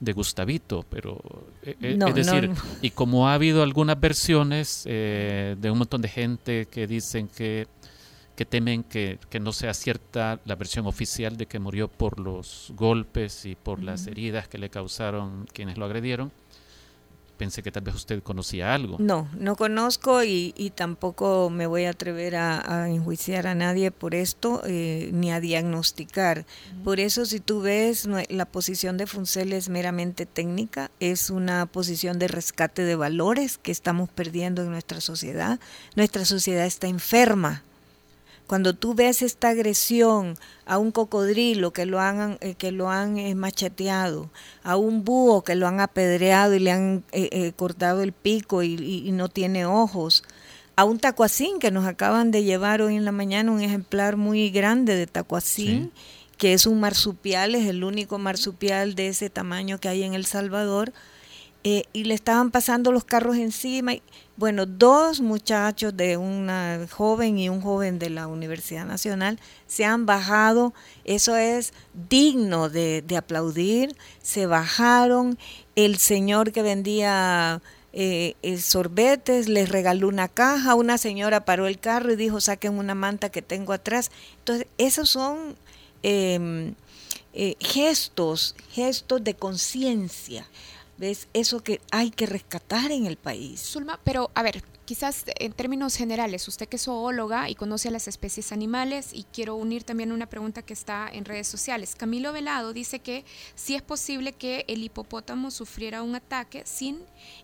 [0.00, 1.20] de Gustavito, pero
[1.62, 2.50] eh, es decir,
[2.82, 7.66] y como ha habido algunas versiones de un montón de gente que dicen que,
[8.34, 12.72] que temen que, que, no sea cierta la versión oficial de que murió por los
[12.76, 16.30] golpes y por las heridas que le causaron quienes lo agredieron,
[17.36, 18.96] pensé que tal vez usted conocía algo.
[18.98, 24.62] No, no conozco y, tampoco me voy a atrever a, enjuiciar a nadie por esto
[24.66, 26.44] eh, ni a diagnosticar.
[26.84, 32.18] Por eso si tú ves la posición de Funcel es meramente técnica, es una posición
[32.18, 35.60] de rescate de valores que estamos perdiendo en nuestra sociedad.
[35.94, 37.62] Nuestra sociedad está enferma
[38.46, 43.18] cuando tú ves esta agresión a un cocodrilo que lo han, eh, que lo han
[43.18, 44.30] eh, macheteado,
[44.62, 49.10] a un búho que lo han apedreado y le han eh, cortado el pico y,
[49.12, 50.22] no tiene ojos,
[50.76, 54.50] a un tacuacín que nos acaban de llevar hoy en la mañana, un ejemplar muy
[54.50, 55.90] grande de tacuacín,
[56.36, 60.26] que es un marsupial, es el único marsupial de ese tamaño que hay en El
[60.26, 60.92] Salvador,
[61.92, 63.94] y le estaban pasando los carros encima.
[63.94, 64.02] Y,
[64.36, 70.04] bueno, dos muchachos de una joven y un joven de la Universidad Nacional se han
[70.06, 71.72] bajado, eso es
[72.08, 75.38] digno de, aplaudir, se bajaron,
[75.74, 77.62] el señor que vendía
[77.94, 82.78] eh, eh, sorbetes les regaló una caja, una señora paró el carro y dijo saquen
[82.78, 84.10] una manta que tengo atrás.
[84.38, 85.56] Entonces, esos son
[86.02, 86.74] em,
[87.32, 90.46] eh, gestos, gestos de conciencia.
[90.98, 91.28] ¿Ves?
[91.34, 93.60] Eso que hay que rescatar en el país.
[93.60, 97.90] Zulma, pero a ver, quizás en términos generales, usted que es zoóloga y conoce a
[97.90, 101.96] las especies animales, y quiero unir también una pregunta que está en redes sociales.
[101.96, 107.00] Camilo Velado dice que sí es posible que el hipopótamo sufriera un ataque sin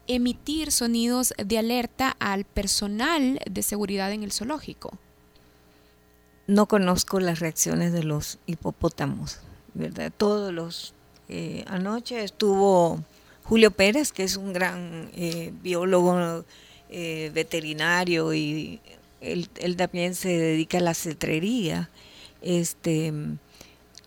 [0.07, 4.97] emitir sonidos de alerta al personal de seguridad en el zoológico.
[6.47, 9.41] No conozco las reacciones de los hipopótamos,
[9.75, 10.11] ¿verdad?
[10.17, 10.95] Todos los...
[11.29, 13.03] Eh, anoche estuvo
[13.45, 16.45] Julio Pérez, que es un gran eh, biólogo
[16.91, 18.81] eh, veterinario y
[19.21, 21.91] él, también se dedica a la cetrería,
[22.41, 23.13] este,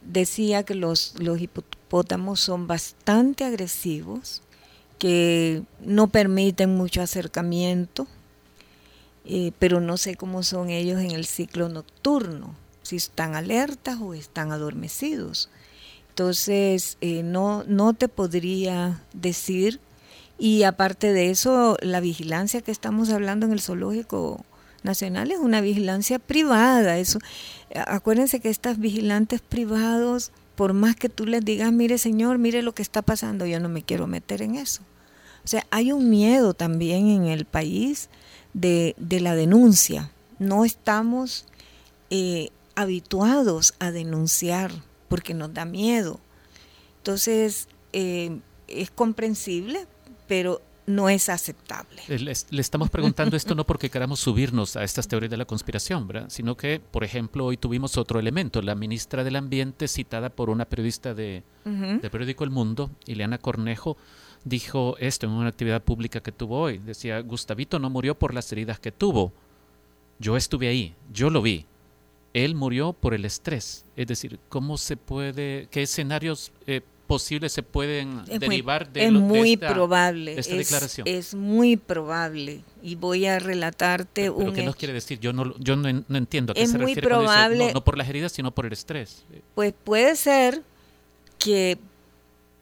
[0.04, 4.42] decía que los, hipopótamos son bastante agresivos,
[5.00, 8.08] que no permiten mucho acercamiento,
[9.26, 14.14] eh, pero no sé cómo son ellos en el ciclo nocturno, si están alertas o
[14.14, 15.50] están adormecidos.
[16.16, 19.82] Entonces, eh, no, no te podría decir.
[20.40, 24.46] Y aparte de eso, la vigilancia que estamos hablando en el Zoológico
[24.82, 27.00] Nacional es una vigilancia privada.
[27.00, 27.20] Eso,
[27.86, 32.74] acuérdense que estas vigilantes privados, por más que tú les digas, mire señor, mire lo
[32.74, 34.84] que está pasando, yo no me quiero meter en eso.
[35.44, 38.08] O sea, hay un miedo también en el país
[38.54, 40.12] de, de la denuncia.
[40.40, 41.46] No estamos
[42.10, 44.72] eh, habituados a denunciar
[45.16, 46.20] porque nos da miedo.
[46.98, 48.38] Entonces, eh,
[48.68, 49.88] es comprensible,
[50.28, 52.02] pero no es aceptable.
[52.10, 56.06] Eh, le, estamos preguntando esto no porque queramos subirnos a estas teorías de la conspiración,
[56.06, 56.26] ¿verdad?
[56.28, 58.62] sino que, por ejemplo, hoy tuvimos otro elemento.
[58.62, 63.96] La ministra del Ambiente, citada por una periodista de, del periódico El Mundo, Ileana Cornejo,
[64.44, 66.80] dijo esto en una actividad pública que tuvo hoy.
[66.80, 69.32] Decía, Gustavito no murió por las heridas que tuvo.
[70.20, 71.66] Yo estuve ahí, yo lo vi
[72.36, 73.86] él murió por el estrés.
[73.96, 79.54] Es decir, ¿cómo se puede, qué escenarios eh, posibles se pueden derivar de, es muy
[79.54, 81.08] esta, probable, esta declaración?
[81.08, 82.62] Es muy probable.
[82.84, 84.54] Y voy a relatarte pero, un.
[84.54, 85.18] ¿Qué nos quiere decir?
[85.22, 88.52] Yo no, yo no, entiendo a qué se refiere probable, no, por las heridas, sino
[88.52, 89.24] por el estrés.
[89.56, 90.62] Pues puede ser
[91.40, 91.78] que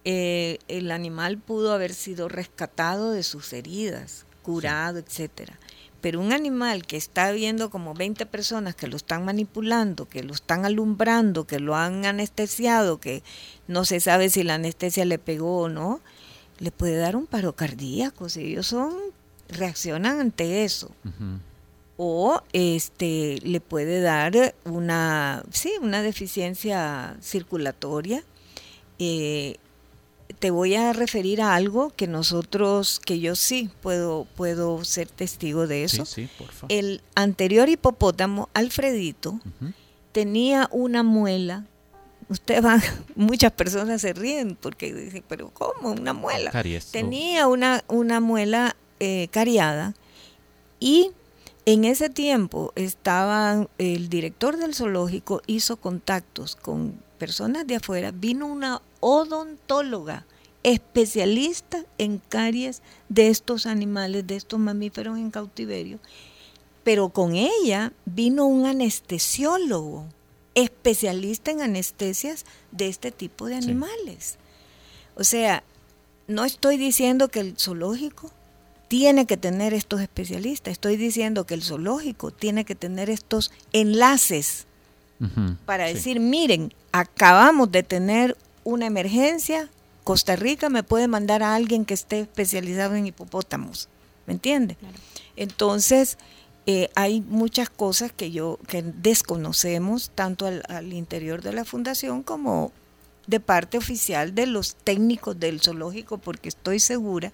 [0.05, 5.57] eh, el animal pudo haber sido rescatado de sus heridas, curado, etcétera.
[6.04, 10.34] Pero un animal que está viendo como 20 personas que lo están manipulando, que lo
[10.34, 13.24] están alumbrando, que lo han anestesiado, que
[13.70, 16.01] no se sabe si la anestesia le pegó o no,
[16.60, 18.28] le puede dar un paro cardíaco.
[18.28, 18.93] Si ellos son,
[19.47, 20.91] reaccionan ante eso.
[21.95, 28.26] O este le puede dar una, sí, una deficiencia circulatoria.
[28.99, 29.56] Eh,
[30.39, 35.67] te voy a referir a algo que nosotros, que yo sí puedo, puedo ser testigo
[35.67, 36.05] de eso.
[36.69, 39.39] El anterior hipopótamo, Alfredito,
[40.11, 41.65] tenía una muela.
[42.30, 42.82] Usted va,
[43.15, 45.91] muchas personas se ríen porque dicen, pero ¿cómo?
[45.91, 46.51] Una muela.
[46.91, 49.93] Tenía una, una muela eh, cariada
[50.80, 51.11] y
[51.65, 58.47] en ese tiempo estaba el director del zoológico hizo contactos con personas de afuera, vino
[58.47, 60.26] una odontóloga
[60.64, 65.99] especialista en caries de estos animales, de estos mamíferos en cautiverio,
[66.86, 70.06] pero con ella vino un anestesiólogo,
[70.56, 74.38] especialista en anestesias de este tipo de animales.
[75.16, 75.64] O sea,
[76.28, 78.32] no estoy diciendo que el zoológico
[78.88, 84.66] tiene que tener estos especialistas, estoy diciendo que el zoológico tiene que tener estos enlaces
[85.66, 89.70] para decir, miren, acabamos de tener una emergencia,
[90.03, 93.89] Costa Rica me puede mandar a alguien que esté especializado en hipopótamos,
[94.26, 94.78] ¿me entiende?
[95.36, 96.18] Entonces,
[96.66, 102.72] eh, hay muchas cosas que yo que desconocemos tanto al, interior de la fundación como
[103.28, 107.32] de parte oficial de los técnicos del zoológico, porque estoy segura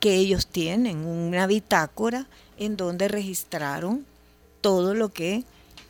[0.00, 2.26] que ellos tienen una bitácora
[2.58, 4.04] en donde registraron
[4.60, 5.44] todo lo que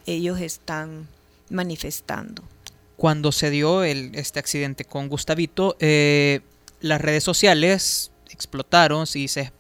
[0.07, 1.09] ellos están
[1.51, 2.43] manifestando.
[2.97, 6.41] Cuando se dio el, este accidente con Gustavito, eh,
[6.81, 9.53] las redes sociales explotaron y se,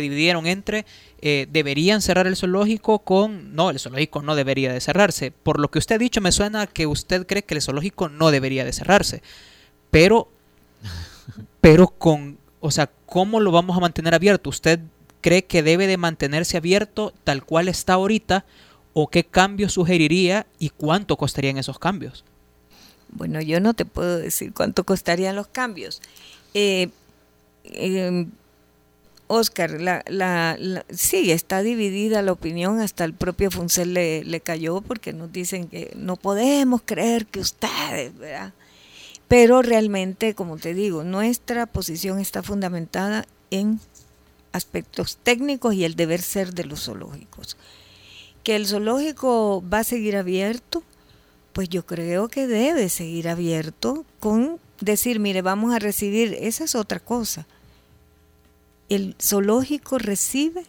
[0.00, 0.84] dividieron entre
[1.20, 5.30] eh, deberían cerrar el zoológico con no, el zoológico no debería de cerrarse.
[5.30, 8.30] Por lo que usted ha dicho, me suena que usted cree que el zoológico no
[8.32, 9.22] debería de cerrarse.
[9.90, 10.28] Pero,
[11.60, 14.50] pero con, o sea, ¿cómo lo vamos a mantener abierto?
[14.50, 14.80] ¿Usted
[15.20, 18.44] cree que debe de mantenerse abierto tal cual está ahorita?
[18.94, 22.24] ¿O qué cambios sugeriría y cuánto costarían esos cambios?
[23.12, 26.02] Bueno, yo no te puedo decir cuánto costarían los cambios.
[26.54, 26.88] Eh,
[29.28, 30.58] Oscar, la, la,
[30.90, 35.68] sí, está dividida la opinión, hasta el propio Funcel le, le, cayó porque nos dicen
[35.68, 38.52] que no podemos creer que ustedes, ¿verdad?
[39.28, 43.80] Pero realmente, como te digo, nuestra posición está fundamentada en
[44.52, 47.56] aspectos técnicos y el deber ser de los zoológicos.
[48.44, 50.82] Que el zoológico va a seguir abierto,
[51.52, 56.74] pues yo creo que debe seguir abierto con decir, mire, vamos a recibir, esa es
[56.74, 57.46] otra cosa
[58.94, 60.64] el zoológico recibe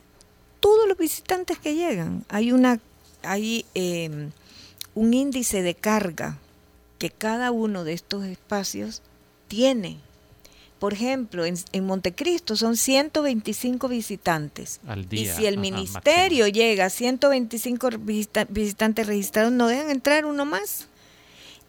[0.60, 2.24] todos los visitantes que llegan.
[2.30, 2.80] Hay una
[3.22, 4.32] hay em,
[4.96, 6.38] un índice de carga
[7.00, 9.02] que cada uno de estos espacios
[9.48, 9.98] tiene.
[10.84, 14.82] Por ejemplo, en, Montecristo son 125 visitantes.
[14.86, 15.22] Al día.
[15.22, 17.90] Y si el ministerio llega a 125
[18.50, 20.90] visitantes registrados, no dejan entrar uno más.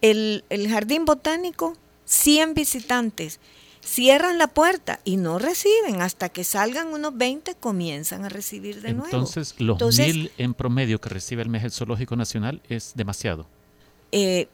[0.01, 3.39] El, el jardín botánico, 100 visitantes
[3.79, 6.01] cierran la puerta y no reciben.
[6.01, 9.05] Hasta que salgan unos 20 comienzan a recibir de nuevo.
[9.05, 13.47] Entonces, los mil en promedio que recibe el mes zoológico nacional es demasiado.
[14.11, 14.49] Eh,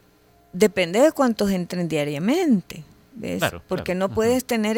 [0.53, 2.83] depende de cuántos entren diariamente.
[3.13, 3.43] ¿Ves?
[3.67, 4.77] Porque no puedes tener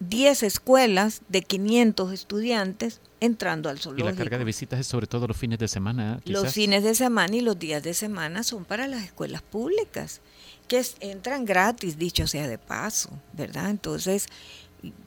[0.00, 4.08] 10 escuelas de 500 estudiantes entrando al zoológico.
[4.08, 6.20] Y la carga de visitas es sobre todo los fines de semana.
[6.24, 10.20] Los fines de semana y los días de semana son para las escuelas públicas
[10.68, 13.70] que entran gratis, dicho sea de paso, ¿verdad?
[13.70, 14.28] Entonces,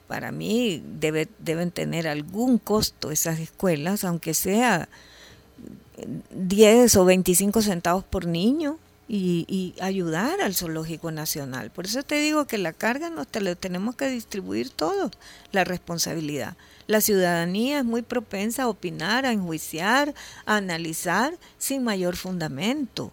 [0.06, 4.88] para mí debe, deben tener algún costo esas escuelas, aunque sea
[6.30, 8.78] 10 o 25 centavos por niño,
[9.08, 11.70] y, ayudar al Zoológico Nacional.
[11.70, 15.12] Por eso te digo que la carga nos te tenemos que distribuir todos,
[15.50, 16.56] la responsabilidad.
[16.86, 20.14] La ciudadanía es muy propensa a opinar, a enjuiciar,
[20.46, 23.12] a analizar sin mayor fundamento.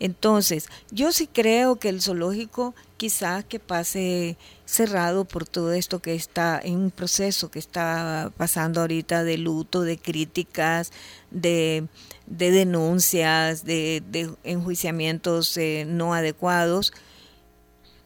[0.00, 6.14] Entonces, yo sí creo que el zoológico quizás que pase cerrado por todo esto que
[6.14, 10.92] está en un proceso que está pasando ahorita de luto, de críticas,
[11.30, 11.86] de,
[12.26, 16.92] denuncias, de, enjuiciamientos eh, no adecuados,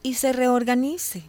[0.03, 1.25] y se reorganice.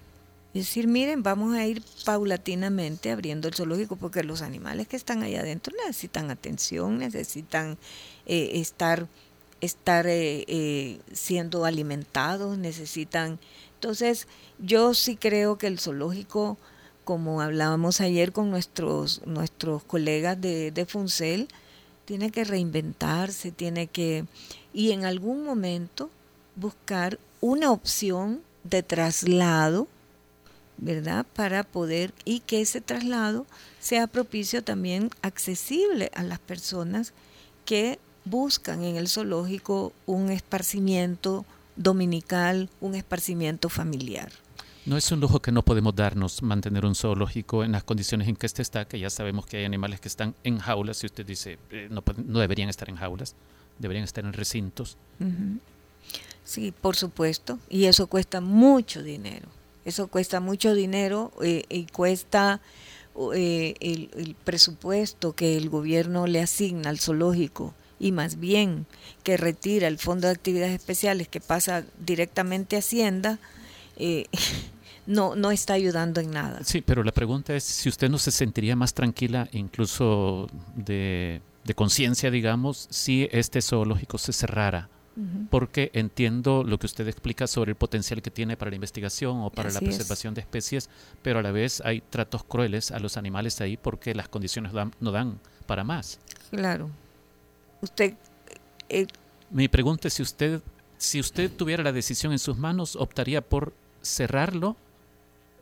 [0.53, 5.23] Es decir, miren, vamos a ir paulatinamente abriendo el zoológico porque los animales que están
[5.23, 7.77] allá adentro necesitan atención, necesitan
[8.27, 9.07] eh, estar
[9.63, 13.39] estar eh, eh, siendo alimentados, necesitan...
[13.75, 14.27] Entonces,
[14.59, 16.57] yo sí creo que el zoológico,
[17.03, 21.47] como hablábamos ayer con nuestros, nuestros colegas de, de Funcel,
[22.05, 24.25] tiene que reinventarse, tiene que...
[24.73, 26.09] Y en algún momento
[26.55, 29.87] buscar una opción de traslado,
[30.77, 31.25] ¿verdad?
[31.35, 33.45] Para poder, y que ese traslado
[33.79, 37.13] sea propicio también accesible a las personas
[37.65, 41.45] que buscan en el zoológico un esparcimiento
[41.75, 44.31] dominical, un esparcimiento familiar.
[44.85, 48.35] No es un lujo que no podemos darnos mantener un zoológico en las condiciones en
[48.35, 51.25] que este está, que ya sabemos que hay animales que están en jaulas, si usted
[51.25, 53.35] dice eh, no, no, deberían estar en jaulas,
[53.79, 54.97] deberían estar en recintos.
[56.43, 59.47] Sí, por supuesto, y eso cuesta mucho dinero,
[59.85, 62.59] eso cuesta mucho dinero eh, y cuesta
[63.33, 68.85] eh, el, el presupuesto que el gobierno le asigna al zoológico y más bien
[69.23, 73.39] que retira el Fondo de Actividades Especiales que pasa directamente a Hacienda,
[73.97, 74.25] eh,
[75.05, 76.63] no, no está ayudando en nada.
[76.63, 81.41] Sí, pero la pregunta es si usted no se sentiría más tranquila, incluso de,
[81.75, 84.89] conciencia, digamos, si este zoológico se cerrara.
[85.51, 89.51] Porque entiendo lo que usted explica sobre el potencial que tiene para la investigación o
[89.51, 90.89] para la preservación de especies,
[91.21, 95.11] pero a la vez hay tratos crueles a los animales ahí porque las condiciones no
[95.11, 95.37] dan
[95.67, 96.19] para más.
[96.49, 96.89] Claro,
[97.83, 98.13] usted...
[98.89, 99.07] Eh,
[99.51, 100.61] Mi pregunta es si usted,
[100.97, 104.75] si usted tuviera la decisión en sus manos, ¿optaría por cerrarlo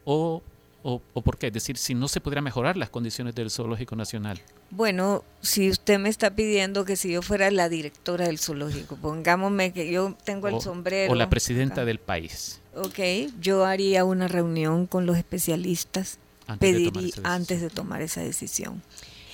[0.05, 0.41] o,
[0.83, 1.47] o, por qué?
[1.47, 4.39] Es decir, si no se pudiera mejorar las condiciones del Zoológico Nacional.
[4.71, 9.73] Bueno, si usted me está pidiendo que si yo fuera la directora del zoológico, pongámosme
[9.73, 11.11] que yo tengo el sombrero.
[11.11, 12.61] O la presidenta del país.
[12.75, 12.99] Ok,
[13.39, 18.81] yo haría una reunión con los especialistas antes, de, tomar antes de tomar esa decisión.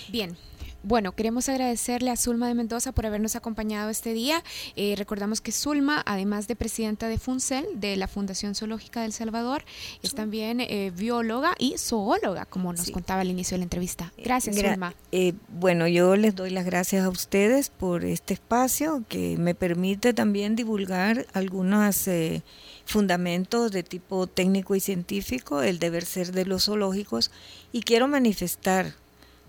[0.10, 0.36] Bien,
[0.84, 4.44] Bueno, queremos agradecerle a Zulma de Mendoza por habernos acompañado este día.
[4.76, 9.66] Eh, recordamos que Zulma, además de presidenta de FUNCEL, de la Fundación Zoológica del Salvador,
[10.04, 14.14] es también eh, bióloga y zoóloga, como nos contaba al inicio de la entrevista.
[14.18, 14.94] Gracias, Zulma.
[15.12, 20.14] Eh, bueno, yo les doy las gracias a ustedes por este espacio que me permite
[20.14, 22.10] también divulgar algunos
[22.86, 27.32] fundamentos de tipo técnico y científico, el deber ser de los zoológicos,
[27.72, 28.94] y quiero manifestar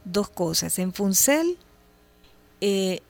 [0.04, 0.78] dos cosas.
[0.78, 1.58] En Funcel
[2.60, 3.00] eh,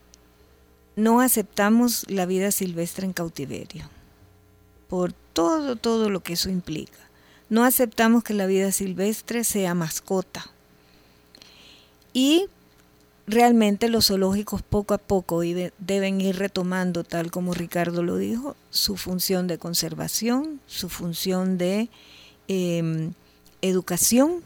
[0.96, 3.88] no aceptamos la vida silvestre en cautiverio,
[4.88, 6.98] por todo, todo lo que eso implica.
[7.50, 10.50] No aceptamos que la vida silvestre sea mascota.
[12.12, 12.46] Y
[13.28, 18.96] realmente los zoológicos poco a poco deben ir retomando, tal como Ricardo lo dijo, su
[18.96, 21.90] función de conservación, su función de
[22.48, 23.12] em,
[23.62, 24.42] educación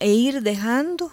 [0.00, 1.12] e ir dejando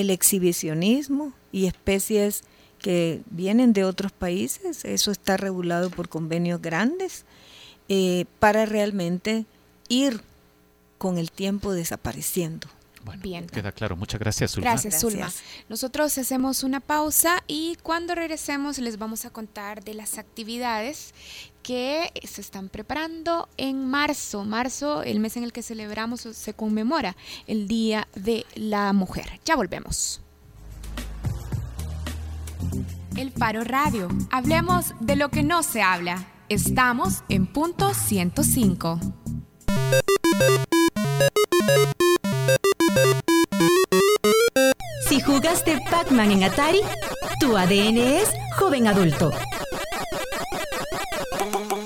[0.00, 2.44] el exhibicionismo y especies
[2.78, 7.24] que vienen de otros países, eso está regulado por convenios grandes,
[7.88, 9.46] eh, para realmente
[9.88, 10.20] ir
[10.98, 12.68] con el tiempo desapareciendo.
[13.08, 13.46] Bueno, Bien.
[13.46, 13.96] queda claro.
[13.96, 14.70] Muchas gracias, Zulma.
[14.70, 15.32] Gracias, Zulma.
[15.70, 21.14] Nosotros hacemos una pausa y cuando regresemos les vamos a contar de las actividades
[21.62, 24.44] que se están preparando en marzo.
[24.44, 29.40] Marzo, el mes en el que celebramos o se conmemora el Día de la Mujer.
[29.46, 30.20] Ya volvemos.
[33.16, 34.08] El Faro Radio.
[34.30, 36.28] Hablemos de lo que no se habla.
[36.50, 39.00] Estamos en punto 105.
[45.98, 46.78] Pac-Man en Atari,
[47.40, 49.32] tu ADN es joven adulto.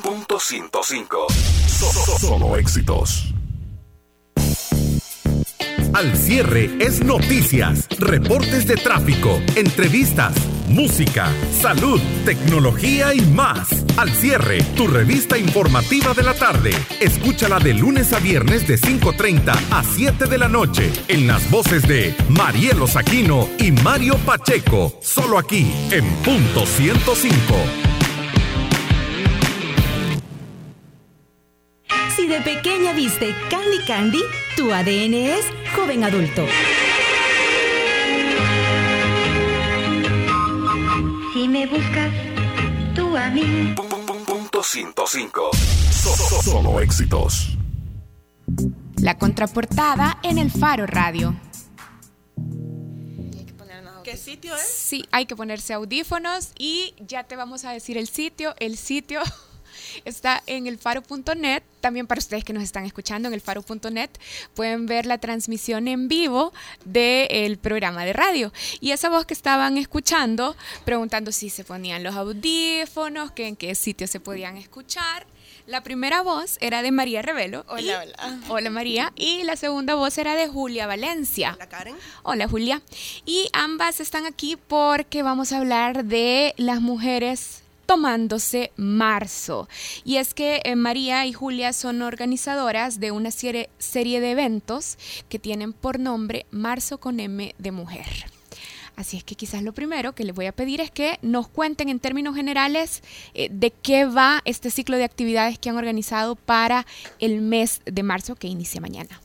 [0.02, 1.26] Punto 105.
[2.20, 3.32] Solo éxitos.
[5.94, 10.34] Al cierre es noticias, reportes de tráfico, entrevistas,
[10.68, 13.81] música, salud, tecnología y más.
[13.96, 16.70] Al cierre, tu revista informativa de la tarde.
[17.00, 21.86] Escúchala de lunes a viernes de 5.30 a 7 de la noche en las voces
[21.86, 27.54] de Marielo Saquino y Mario Pacheco, solo aquí en punto 105.
[32.16, 34.22] Si de pequeña viste Candy Candy,
[34.56, 35.44] tu ADN es
[35.76, 36.46] joven adulto.
[41.34, 42.01] Si me buscas
[43.32, 43.74] mí.
[44.26, 45.50] Punto 105.
[46.44, 47.56] Solo éxitos.
[48.98, 51.34] La contraportada en el Faro Radio.
[54.04, 54.62] ¿Qué sitio es?
[54.62, 58.54] Sí, hay que ponerse audífonos y ya te vamos a decir el sitio.
[58.58, 59.20] El sitio
[60.04, 61.62] está en el faro.net.
[61.80, 64.10] También para ustedes que nos están escuchando en el faro.net
[64.54, 66.52] pueden ver la transmisión en vivo
[66.84, 68.52] del programa de radio.
[68.80, 73.74] Y esa voz que estaban escuchando, preguntando si se ponían los audífonos, que en qué
[73.74, 75.26] sitio se podían escuchar.
[75.66, 77.64] La primera voz era de María Revelo.
[77.68, 78.40] Hola, hola.
[78.48, 79.12] Hola María.
[79.14, 81.52] Y la segunda voz era de Julia Valencia.
[81.54, 81.94] Hola Karen.
[82.24, 82.82] Hola Julia.
[83.24, 89.68] Y ambas están aquí porque vamos a hablar de las mujeres tomándose marzo.
[90.04, 93.70] Y es que eh, María y Julia son organizadoras de una serie,
[94.20, 98.06] de eventos que tienen por nombre Marzo con M de Mujer.
[98.94, 101.88] Así es que quizás lo primero que les voy a pedir es que nos cuenten
[101.88, 103.02] en términos generales
[103.32, 106.86] eh, de qué va este ciclo de actividades que han organizado para
[107.18, 109.21] el mes de marzo que inicia mañana.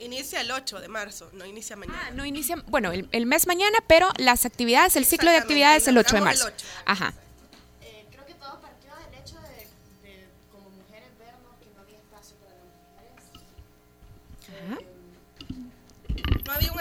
[0.00, 2.06] Inicia el 8 de marzo, no inicia mañana.
[2.06, 5.98] Ah, no inicia, bueno, el, mes mañana, pero las actividades, el ciclo de actividades el
[5.98, 6.50] 8 de marzo.
[6.86, 7.12] Ajá.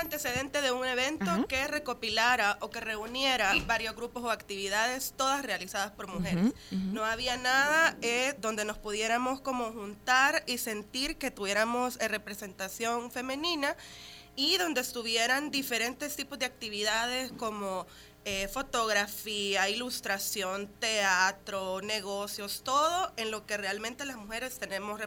[0.09, 5.91] Antecedente de un evento que recopilara o que reuniera varios grupos o actividades, todas realizadas
[5.91, 6.51] por mujeres.
[6.71, 13.11] No había nada eh, donde nos pudiéramos como juntar y sentir que tuviéramos eh, representación
[13.11, 13.75] femenina
[14.35, 17.85] y donde estuvieran diferentes tipos de actividades como
[18.31, 25.01] eh, fotografía, ilustración, teatro, negocios, todo en lo que realmente las mujeres tenemos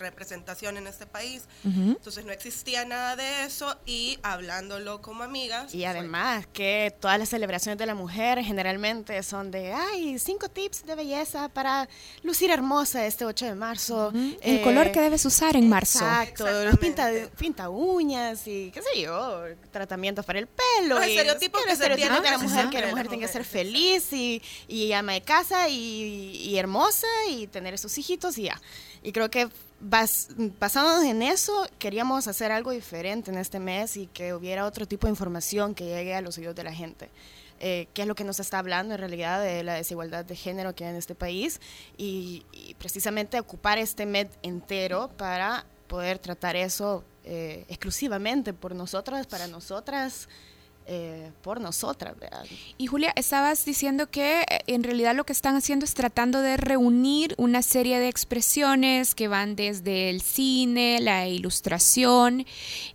[0.00, 1.44] representación en este país.
[1.64, 5.72] Entonces no existía nada de eso y hablándolo como amigas.
[5.72, 10.84] Y además que todas las celebraciones de la mujer generalmente son de, ay, cinco tips
[10.84, 11.88] de belleza para
[12.24, 14.12] lucir hermosa este 8 de marzo.
[14.42, 16.00] El color que debes usar en marzo.
[16.00, 17.08] Exacto, los pinta,
[17.38, 20.96] pinta uñas y qué sé yo, tratamientos para el pelo.
[20.96, 24.12] Los estereotipos que se tienen de la mujer que la mujer tiene que ser feliz
[24.12, 28.60] y, y ama de casa y, y hermosa y tener sus hijitos y ya.
[29.02, 29.48] Y creo que
[29.80, 34.86] bas, basándonos en eso, queríamos hacer algo diferente en este mes y que hubiera otro
[34.86, 37.10] tipo de información que llegue a los oídos de la gente.
[37.60, 40.74] Eh, qué es lo que nos está hablando en realidad de la desigualdad de género
[40.74, 41.60] que hay en este país
[41.96, 49.26] y, y precisamente ocupar este mes entero para poder tratar eso eh, exclusivamente por nosotras,
[49.26, 50.28] para nosotras,
[50.86, 52.18] eh, por nosotras.
[52.18, 52.44] ¿verdad?
[52.78, 56.56] Y Julia, estabas diciendo que eh, en realidad lo que están haciendo es tratando de
[56.56, 62.46] reunir una serie de expresiones que van desde el cine, la ilustración,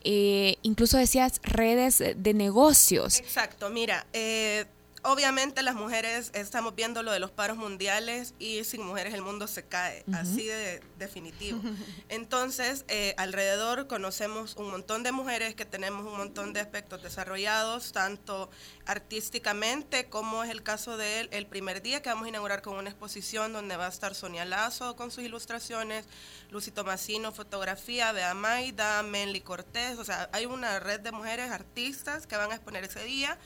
[0.04, 3.20] eh, incluso decías redes de negocios.
[3.20, 4.66] Exacto, mira, eh,
[5.04, 9.48] obviamente las mujeres estamos viendo lo de los paros mundiales y sin mujeres el mundo
[9.48, 11.62] se cae, así de definitivo.
[12.10, 17.92] Entonces, eh, alrededor conocemos un montón de mujeres que tenemos un montón de aspectos desarrollados,
[17.92, 18.50] tanto
[18.86, 22.76] artísticamente como es el caso de él, el primer día que vamos a inaugurar con
[22.76, 26.06] una exposición donde va a estar Sonia Lazo con sus ilustraciones,
[26.50, 32.28] Lucy Tomasino, fotografía, Bea Maida, Menly Cortés, o sea, hay una red de mujeres artistas
[32.28, 33.38] que van a exponer ese día.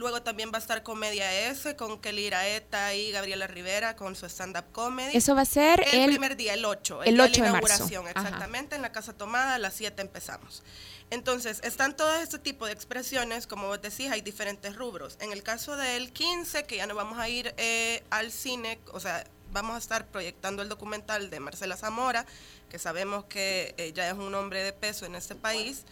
[0.00, 4.24] Luego también va a estar Comedia S con Kelly Iraeta y Gabriela Rivera con su
[4.24, 5.14] stand-up comedy.
[5.14, 7.02] Eso va a ser el, el- primer día, el 8.
[7.04, 7.66] el 8 de la marzo.
[7.68, 8.20] inauguración, Ajá.
[8.26, 10.62] exactamente, en la Casa Tomada, a las 7 empezamos.
[11.10, 15.18] Entonces, están todo este tipo de expresiones, como vos decís, hay diferentes rubros.
[15.20, 19.00] En el caso del 15, que ya no vamos a ir eh, al cine, o
[19.00, 22.26] sea, vamos a estar proyectando el documental de Marcela Zamora,
[22.68, 25.84] que sabemos que eh, ya es un hombre de peso en este país.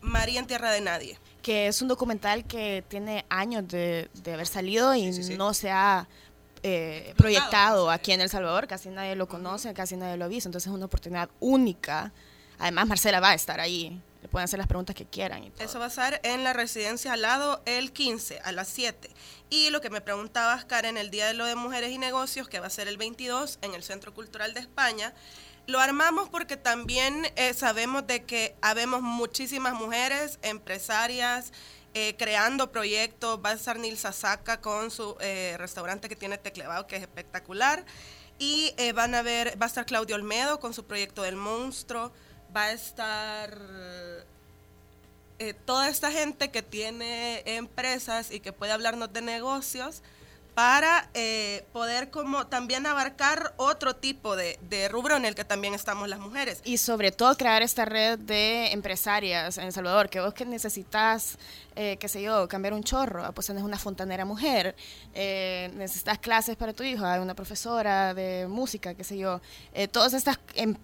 [0.00, 1.18] María en Tierra de Nadie.
[1.42, 6.08] que es un documental que tiene años de, de haber salido y no se ha
[6.64, 10.48] eh, proyectado aquí en El Salvador, casi nadie lo conoce, casi nadie lo ha visto,
[10.48, 12.12] entonces es una oportunidad única.
[12.58, 15.42] Además, Marcela va a estar ahí, le pueden hacer las preguntas que quieran.
[15.42, 15.64] Y todo.
[15.64, 19.10] Eso va a ser en la residencia al lado el 15 a las 7.
[19.52, 22.58] Y lo que me preguntabas, Karen, el Día de lo de Mujeres y Negocios, que
[22.58, 25.12] va a ser el 22 en el Centro Cultural de España,
[25.66, 31.52] lo armamos porque también eh, sabemos de que habemos muchísimas mujeres empresarias
[31.92, 33.40] eh, creando proyectos.
[33.44, 37.84] Va a estar Nilsa Saca con su eh, restaurante que tiene teclevado, que es espectacular.
[38.38, 42.10] Y van a ver, va a estar Claudio Olmedo con su proyecto del monstruo.
[42.56, 43.54] Va a estar
[45.42, 50.00] eh, toda esta gente que tiene empresas y que puede hablarnos de negocios
[50.54, 54.58] para eh, poder como también abarcar otro tipo de,
[54.90, 56.60] rubro en el que también estamos las mujeres.
[56.64, 61.38] Y sobre todo crear esta red de empresarias en El Salvador, que vos que necesitas,
[61.74, 64.76] eh, qué sé yo, cambiar un chorro, ah, pues tenés una fontanera mujer,
[65.14, 69.40] eh, necesitas clases para tu hijo, hay una profesora de música, qué sé yo.
[69.90, 70.76] Todas estas em-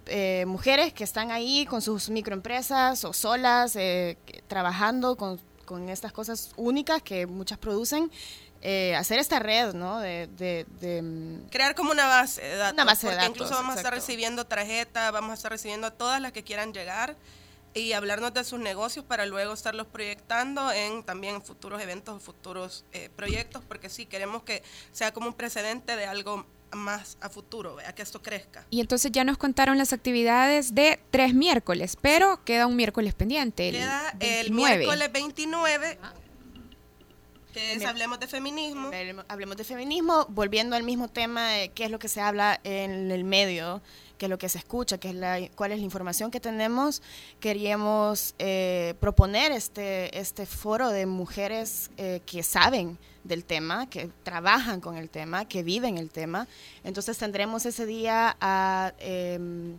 [0.46, 3.76] mujeres que están ahí con sus microempresas o solas,
[4.46, 5.38] trabajando con,
[5.68, 8.10] con estas cosas únicas que muchas producen,
[8.62, 10.00] eh, hacer esta red, ¿no?
[10.00, 12.74] De, de- de, mm, Crear como una base de datos.
[12.74, 14.06] Una base de porque datos, incluso vamos a estar exacto.
[14.06, 17.16] recibiendo tarjetas, vamos a estar recibiendo a todas las que quieran llegar
[17.74, 22.84] y hablarnos de sus negocios para luego estarlos proyectando en también futuros eventos o futuros
[22.92, 27.76] eh, proyectos, porque sí, queremos que sea como un precedente de algo más a futuro,
[27.76, 27.94] ¿vea?
[27.94, 28.64] que esto crezca.
[28.70, 33.68] Y entonces ya nos contaron las actividades de tres miércoles, pero queda un miércoles pendiente.
[33.68, 34.18] El Queda el
[34.50, 34.76] 29.
[34.78, 35.98] miércoles 29,
[37.58, 38.90] que es Hablemos de Feminismo.
[39.28, 43.10] Hablemos de feminismo, volviendo al mismo tema de qué es lo que se habla en
[43.10, 43.80] el medio,
[44.16, 47.02] qué es lo que se escucha, qué es la, cuál es la información que tenemos.
[47.40, 54.80] Queríamos eh, proponer este, este foro de mujeres eh, que saben del tema, que trabajan
[54.80, 56.48] con el tema, que viven el tema.
[56.84, 58.92] Entonces tendremos ese día a...
[58.98, 59.78] em,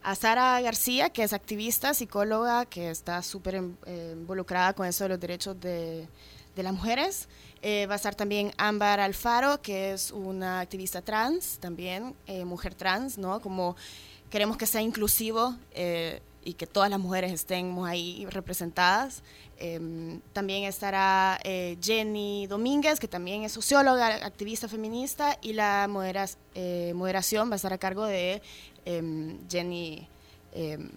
[0.00, 5.04] a Sara García, que es activista, psicóloga, que está súper em- eh, involucrada con eso
[5.04, 6.08] de los derechos de,
[6.58, 7.28] de las mujeres.
[7.62, 12.74] Eh, va a estar también Ámbar Alfaro, que es una activista trans, también eh, mujer
[12.74, 13.40] trans, ¿no?
[13.40, 13.76] Como
[14.28, 19.22] queremos que sea inclusivo eh, y que todas las mujeres estemos ahí representadas.
[19.56, 25.88] Em, también estará eh, Jenny Domínguez, que también es socióloga, activista feminista, y la
[26.54, 28.42] eh, moderación va a estar a cargo de
[28.84, 30.08] em, Jenny
[30.52, 30.90] em,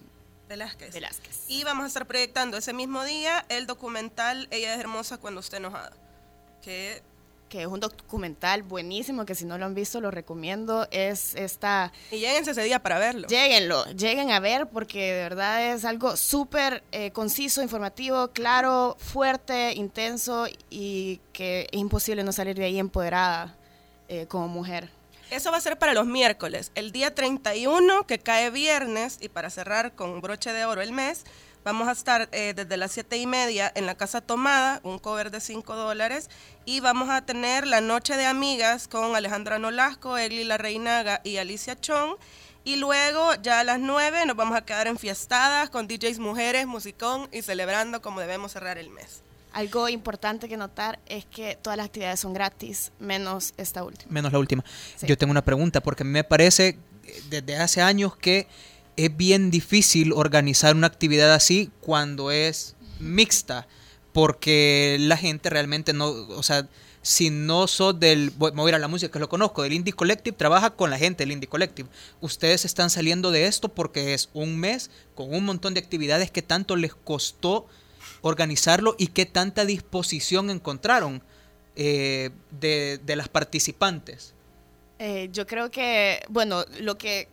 [0.52, 0.92] Velázquez.
[0.92, 1.44] Velázquez.
[1.48, 5.56] Y vamos a estar proyectando ese mismo día el documental Ella es hermosa cuando esté
[5.56, 5.92] enojada.
[6.62, 7.02] Que
[7.52, 11.92] que es un documental buenísimo, que si no lo han visto lo recomiendo, es esta...
[12.10, 13.28] Y lléguense ese día para verlo.
[13.28, 19.74] Lléguenlo, lleguen a ver porque de verdad es algo súper eh, conciso, informativo, claro, fuerte,
[19.74, 23.54] intenso y que es imposible no salir de ahí empoderada
[24.08, 24.88] eh, como mujer.
[25.32, 26.72] Eso va a ser para los miércoles.
[26.74, 31.24] El día 31, que cae viernes, y para cerrar con broche de oro el mes,
[31.64, 35.30] Vamos a estar eh, desde las siete y media en la Casa Tomada, un cover
[35.30, 36.28] de 5 dólares.
[36.64, 41.36] Y vamos a tener la Noche de Amigas con Alejandra Nolasco, Egli La Reinaga y
[41.36, 42.16] Alicia Chong.
[42.64, 47.28] Y luego, ya a las 9, nos vamos a quedar enfiestadas con DJs mujeres, musicón
[47.30, 49.22] y celebrando como debemos cerrar el mes.
[49.52, 54.10] Algo importante que notar es que todas las actividades son gratis, menos esta última.
[54.12, 54.64] Menos la última.
[55.02, 58.46] Yo tengo una pregunta, porque me parece eh, desde hace años que
[58.96, 63.66] es bien difícil organizar una actividad así cuando es mixta,
[64.12, 66.68] porque la gente realmente no, o sea,
[67.02, 69.92] si no sos del, voy a ir a la música que lo conozco, del Indie
[69.92, 71.88] Collective, trabaja con la gente del Indie Collective.
[72.20, 76.42] Ustedes están saliendo de esto porque es un mes con un montón de actividades que
[76.42, 77.66] tanto les costó
[78.22, 81.22] organizarlo y qué tanta disposición encontraron
[81.76, 84.34] eh, de, las participantes.
[84.98, 87.28] Eh, yo creo que, bueno, lo que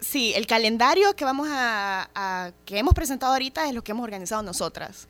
[0.00, 4.42] Sí, el calendario que vamos a, que hemos presentado ahorita es lo que hemos organizado
[4.42, 5.08] nosotras.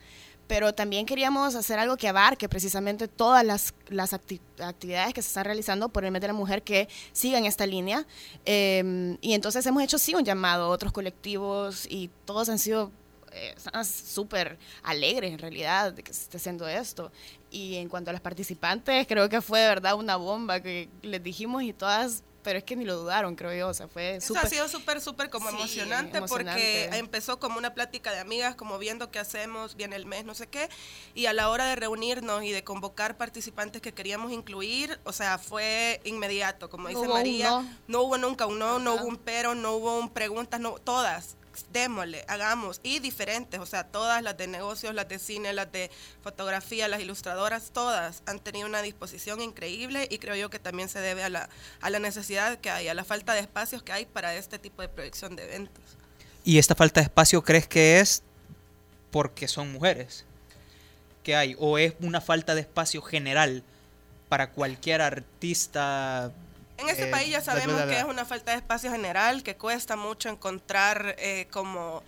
[0.48, 5.44] Pero también queríamos hacer algo que abarque precisamente todas las, las actividades que se están
[5.44, 8.04] realizando por el mes de la mujer que sigan esta línea.
[8.44, 12.90] Em, y entonces hemos hecho sí un llamado a otros colectivos y todos han sido
[13.32, 13.54] eh,
[13.84, 17.10] súper alegres en realidad de que se esté haciendo esto.
[17.50, 21.22] Y en cuanto a las participantes, creo que fue de verdad una bomba que les
[21.22, 24.44] dijimos y todas pero es que ni lo dudaron, creo yo, o sea, fue súper...
[24.44, 29.10] ha sido súper, súper como emocionante, porque empezó como una plática de amigas, como viendo
[29.10, 30.68] qué hacemos, viene el mes, no sé qué,
[31.14, 35.38] y a la hora de reunirnos y de convocar participantes que queríamos incluir, o sea,
[35.38, 38.02] fue inmediato, como dice María, no.
[38.02, 41.36] hubo nunca un no, no hubo un pero, no hubo un preguntas, no, todas,
[41.72, 45.90] démosle, hagamos, y diferentes, o sea, todas las de negocios, las de cine, las de
[46.22, 51.00] fotografía, las ilustradoras, todas han tenido una disposición increíble y creo yo que también se
[51.00, 51.48] debe a la,
[51.80, 54.82] a la necesidad que hay, a la falta de espacios que hay para este tipo
[54.82, 55.84] de proyección de eventos.
[56.44, 58.22] ¿Y esta falta de espacio crees que es
[59.10, 60.24] porque son mujeres?
[61.22, 61.56] que hay?
[61.58, 63.62] ¿O es una falta de espacio general
[64.28, 66.32] para cualquier artista
[66.80, 70.28] en este país ya sabemos que es una falta de espacio general, que cuesta mucho
[70.28, 72.02] encontrar eh, como...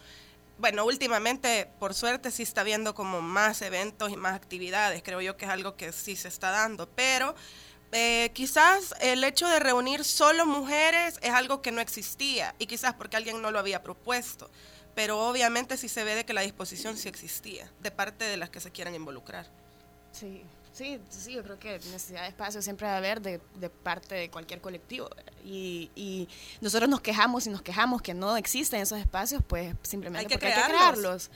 [0.58, 5.02] Bueno, últimamente, por suerte, sí está viendo como más eventos y más actividades.
[5.02, 6.88] Creo yo que es algo que sí se está dando.
[6.88, 7.34] Pero
[7.90, 12.54] eh, quizás el hecho de reunir solo mujeres es algo que no existía.
[12.58, 14.50] Y quizás porque alguien no lo había propuesto.
[14.94, 18.50] Pero obviamente sí se ve de que la disposición sí existía, de parte de las
[18.50, 19.46] que se quieran involucrar.
[20.12, 20.44] Sí.
[20.72, 23.38] Sí, sí, yo creo que necesidad de espacio siempre va a haber de,
[23.82, 25.10] parte de cualquier colectivo.
[25.44, 26.28] Y, y,
[26.60, 30.46] nosotros nos quejamos y nos quejamos que no existen esos espacios, pues simplemente hay que,
[30.46, 31.30] hay que crearlos.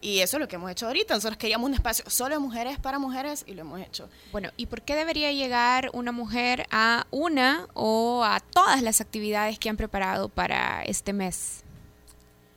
[0.00, 1.14] Y eso es lo que hemos hecho ahorita.
[1.14, 4.08] Nosotros queríamos un espacio solo de mujeres para mujeres y lo hemos hecho.
[4.32, 9.58] Bueno, ¿y por qué debería llegar una mujer a una o a todas las actividades
[9.58, 11.64] que han preparado para este mes?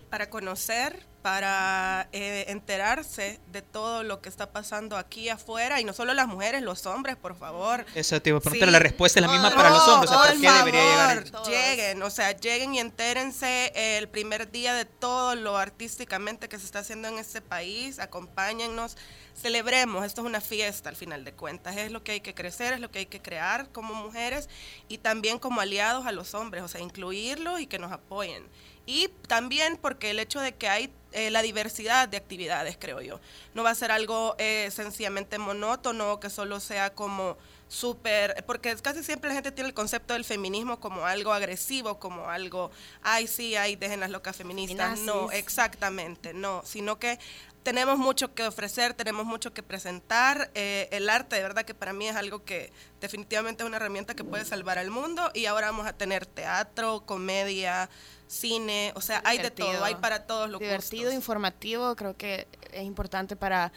[0.09, 5.93] Para conocer, para eh, enterarse de todo lo que está pasando aquí afuera y no
[5.93, 7.86] solo las mujeres, los hombres, por favor.
[7.95, 10.41] Eso te iba a la respuesta es la misma para los hombres, o sea, ¿por
[10.41, 11.24] qué debería llegar?
[11.45, 16.65] Lleguen, o sea, lleguen y entérense el primer día de todo lo artísticamente que se
[16.65, 18.97] está haciendo en este país, acompáñennos,
[19.34, 22.74] celebremos, esto es una fiesta al final de cuentas, es lo que hay que crecer,
[22.74, 24.49] es lo que hay que crear como mujeres
[24.89, 28.45] y también como aliados a los hombres, o sea, incluirlo y que nos apoyen.
[28.86, 33.20] Y también porque el hecho de que hay eh, la diversidad de actividades, creo yo.
[33.53, 37.38] No va a ser algo eh, sencillamente monótono, que solo sea como
[37.68, 42.30] súper, porque casi siempre la gente tiene el concepto del feminismo como algo agresivo, como
[42.30, 44.99] algo, ay, sí, ay, dejen las locas feministas.
[44.99, 47.18] No, exactamente, no, sino que
[47.64, 50.51] tenemos mucho que ofrecer, tenemos mucho que presentar.
[50.53, 54.16] Eh, el arte, de verdad que para mí es algo que definitivamente es una herramienta
[54.16, 55.32] que puede salvar al mundo.
[55.34, 57.89] Y ahora vamos a tener teatro, comedia,
[58.34, 62.84] cine, o sea, hay de todo, hay para todos los Divertido, informativo, creo que es
[62.84, 63.71] importante para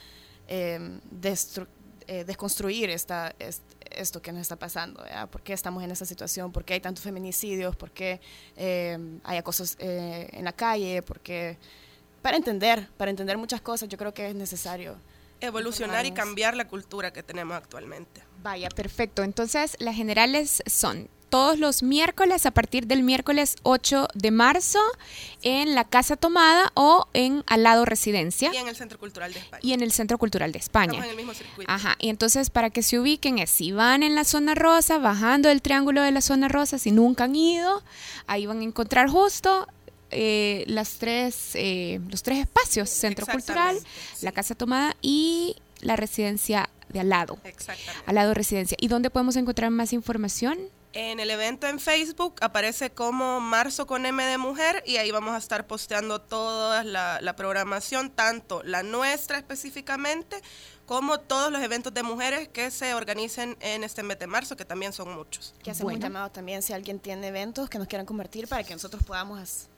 [0.49, 1.01] em,
[2.09, 3.35] eh, desconstruir esta,
[3.91, 7.05] esto que nos está pasando, ¿por qué estamos en esta situación, por qué hay tantos
[7.05, 8.21] feminicidios, por qué
[8.57, 11.59] em, hay acosos eh, en la calle, por qué...
[12.23, 14.97] Para entender, para entender muchas cosas, yo creo que es necesario
[15.41, 18.23] evolucionar y cambiar la cultura que tenemos actualmente.
[18.43, 19.23] Vaya, perfecto.
[19.23, 24.79] Entonces, las generales son todos los miércoles a partir del miércoles 8 de marzo
[25.43, 28.53] en la Casa Tomada o en Al lado Residencia.
[28.53, 29.61] Y en el Centro Cultural de España.
[29.63, 30.93] Y en el Centro Cultural de España.
[30.93, 31.71] Estamos en el mismo circuito.
[31.71, 35.49] Ajá, y entonces para que se ubiquen es, si van en la zona rosa, bajando
[35.49, 37.83] el triángulo de la zona rosa, si nunca han ido,
[38.27, 39.67] ahí van a encontrar justo
[40.11, 43.77] eh, las tres, eh, los tres espacios, Centro Cultural,
[44.23, 47.39] la Casa Tomada y la residencia de al lado.
[47.45, 48.05] Exactamente.
[48.07, 48.77] Al lado residencia.
[48.81, 50.59] ¿Y dónde podemos encontrar más información?
[50.93, 55.35] En el evento en Facebook aparece como Marzo con M de Mujer y ahí vamos
[55.35, 60.41] a estar posteando toda la, la programación, tanto la nuestra específicamente
[60.87, 64.65] como todos los eventos de mujeres que se organicen en este mes de marzo, que
[64.65, 65.55] también son muchos.
[65.63, 68.73] Que hacemos un llamado también si alguien tiene eventos que nos quieran convertir para que
[68.73, 69.69] nosotros podamos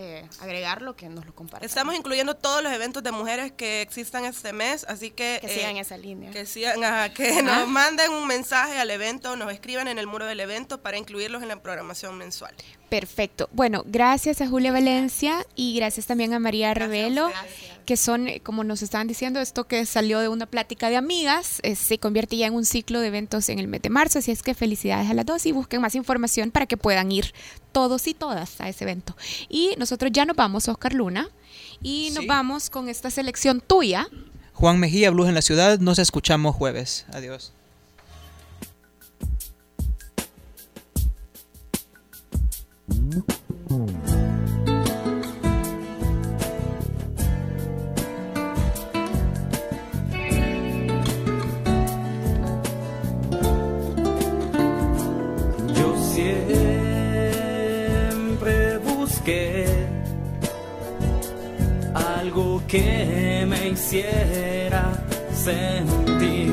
[0.00, 1.68] eh, agregarlo, que nos lo compartan.
[1.68, 5.38] Estamos incluyendo todos los eventos de mujeres que existan este mes, así que...
[5.40, 6.30] Que sigan eh, esa línea.
[6.30, 6.80] Que, sigan,
[7.14, 10.96] que nos manden un mensaje al evento, nos escriban en el muro del evento para
[10.96, 12.54] incluirlos en la programación mensual.
[12.88, 13.50] Perfecto.
[13.52, 17.30] Bueno, gracias a Julia Valencia y gracias también a María Revelo,
[17.84, 21.60] que son, eh, como nos estaban diciendo, esto que salió de una plática de amigas,
[21.76, 24.42] se convierte ya en un ciclo de eventos en el mes de marzo, así es
[24.42, 27.34] que felicidades a las dos y busquen más información para que puedan ir
[27.72, 29.14] todos y todas a ese evento.
[29.50, 31.28] Y nosotros ya nos vamos, Oscar Luna,
[31.82, 34.08] y nos vamos con esta selección tuya.
[34.54, 37.04] Juan Mejía, Blues en la Ciudad, nos escuchamos jueves.
[37.12, 37.52] Adiós.
[55.74, 56.38] Yo siempre
[58.78, 59.66] busqué
[61.94, 64.92] algo que me hiciera
[65.32, 66.50] sentir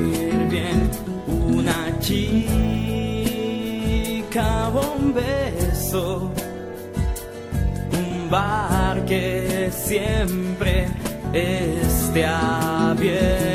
[0.49, 0.89] bien.
[1.27, 2.45] Una chica
[4.69, 5.44] bombeso un
[8.36, 10.88] bar que siempre
[11.33, 13.55] esté abierto.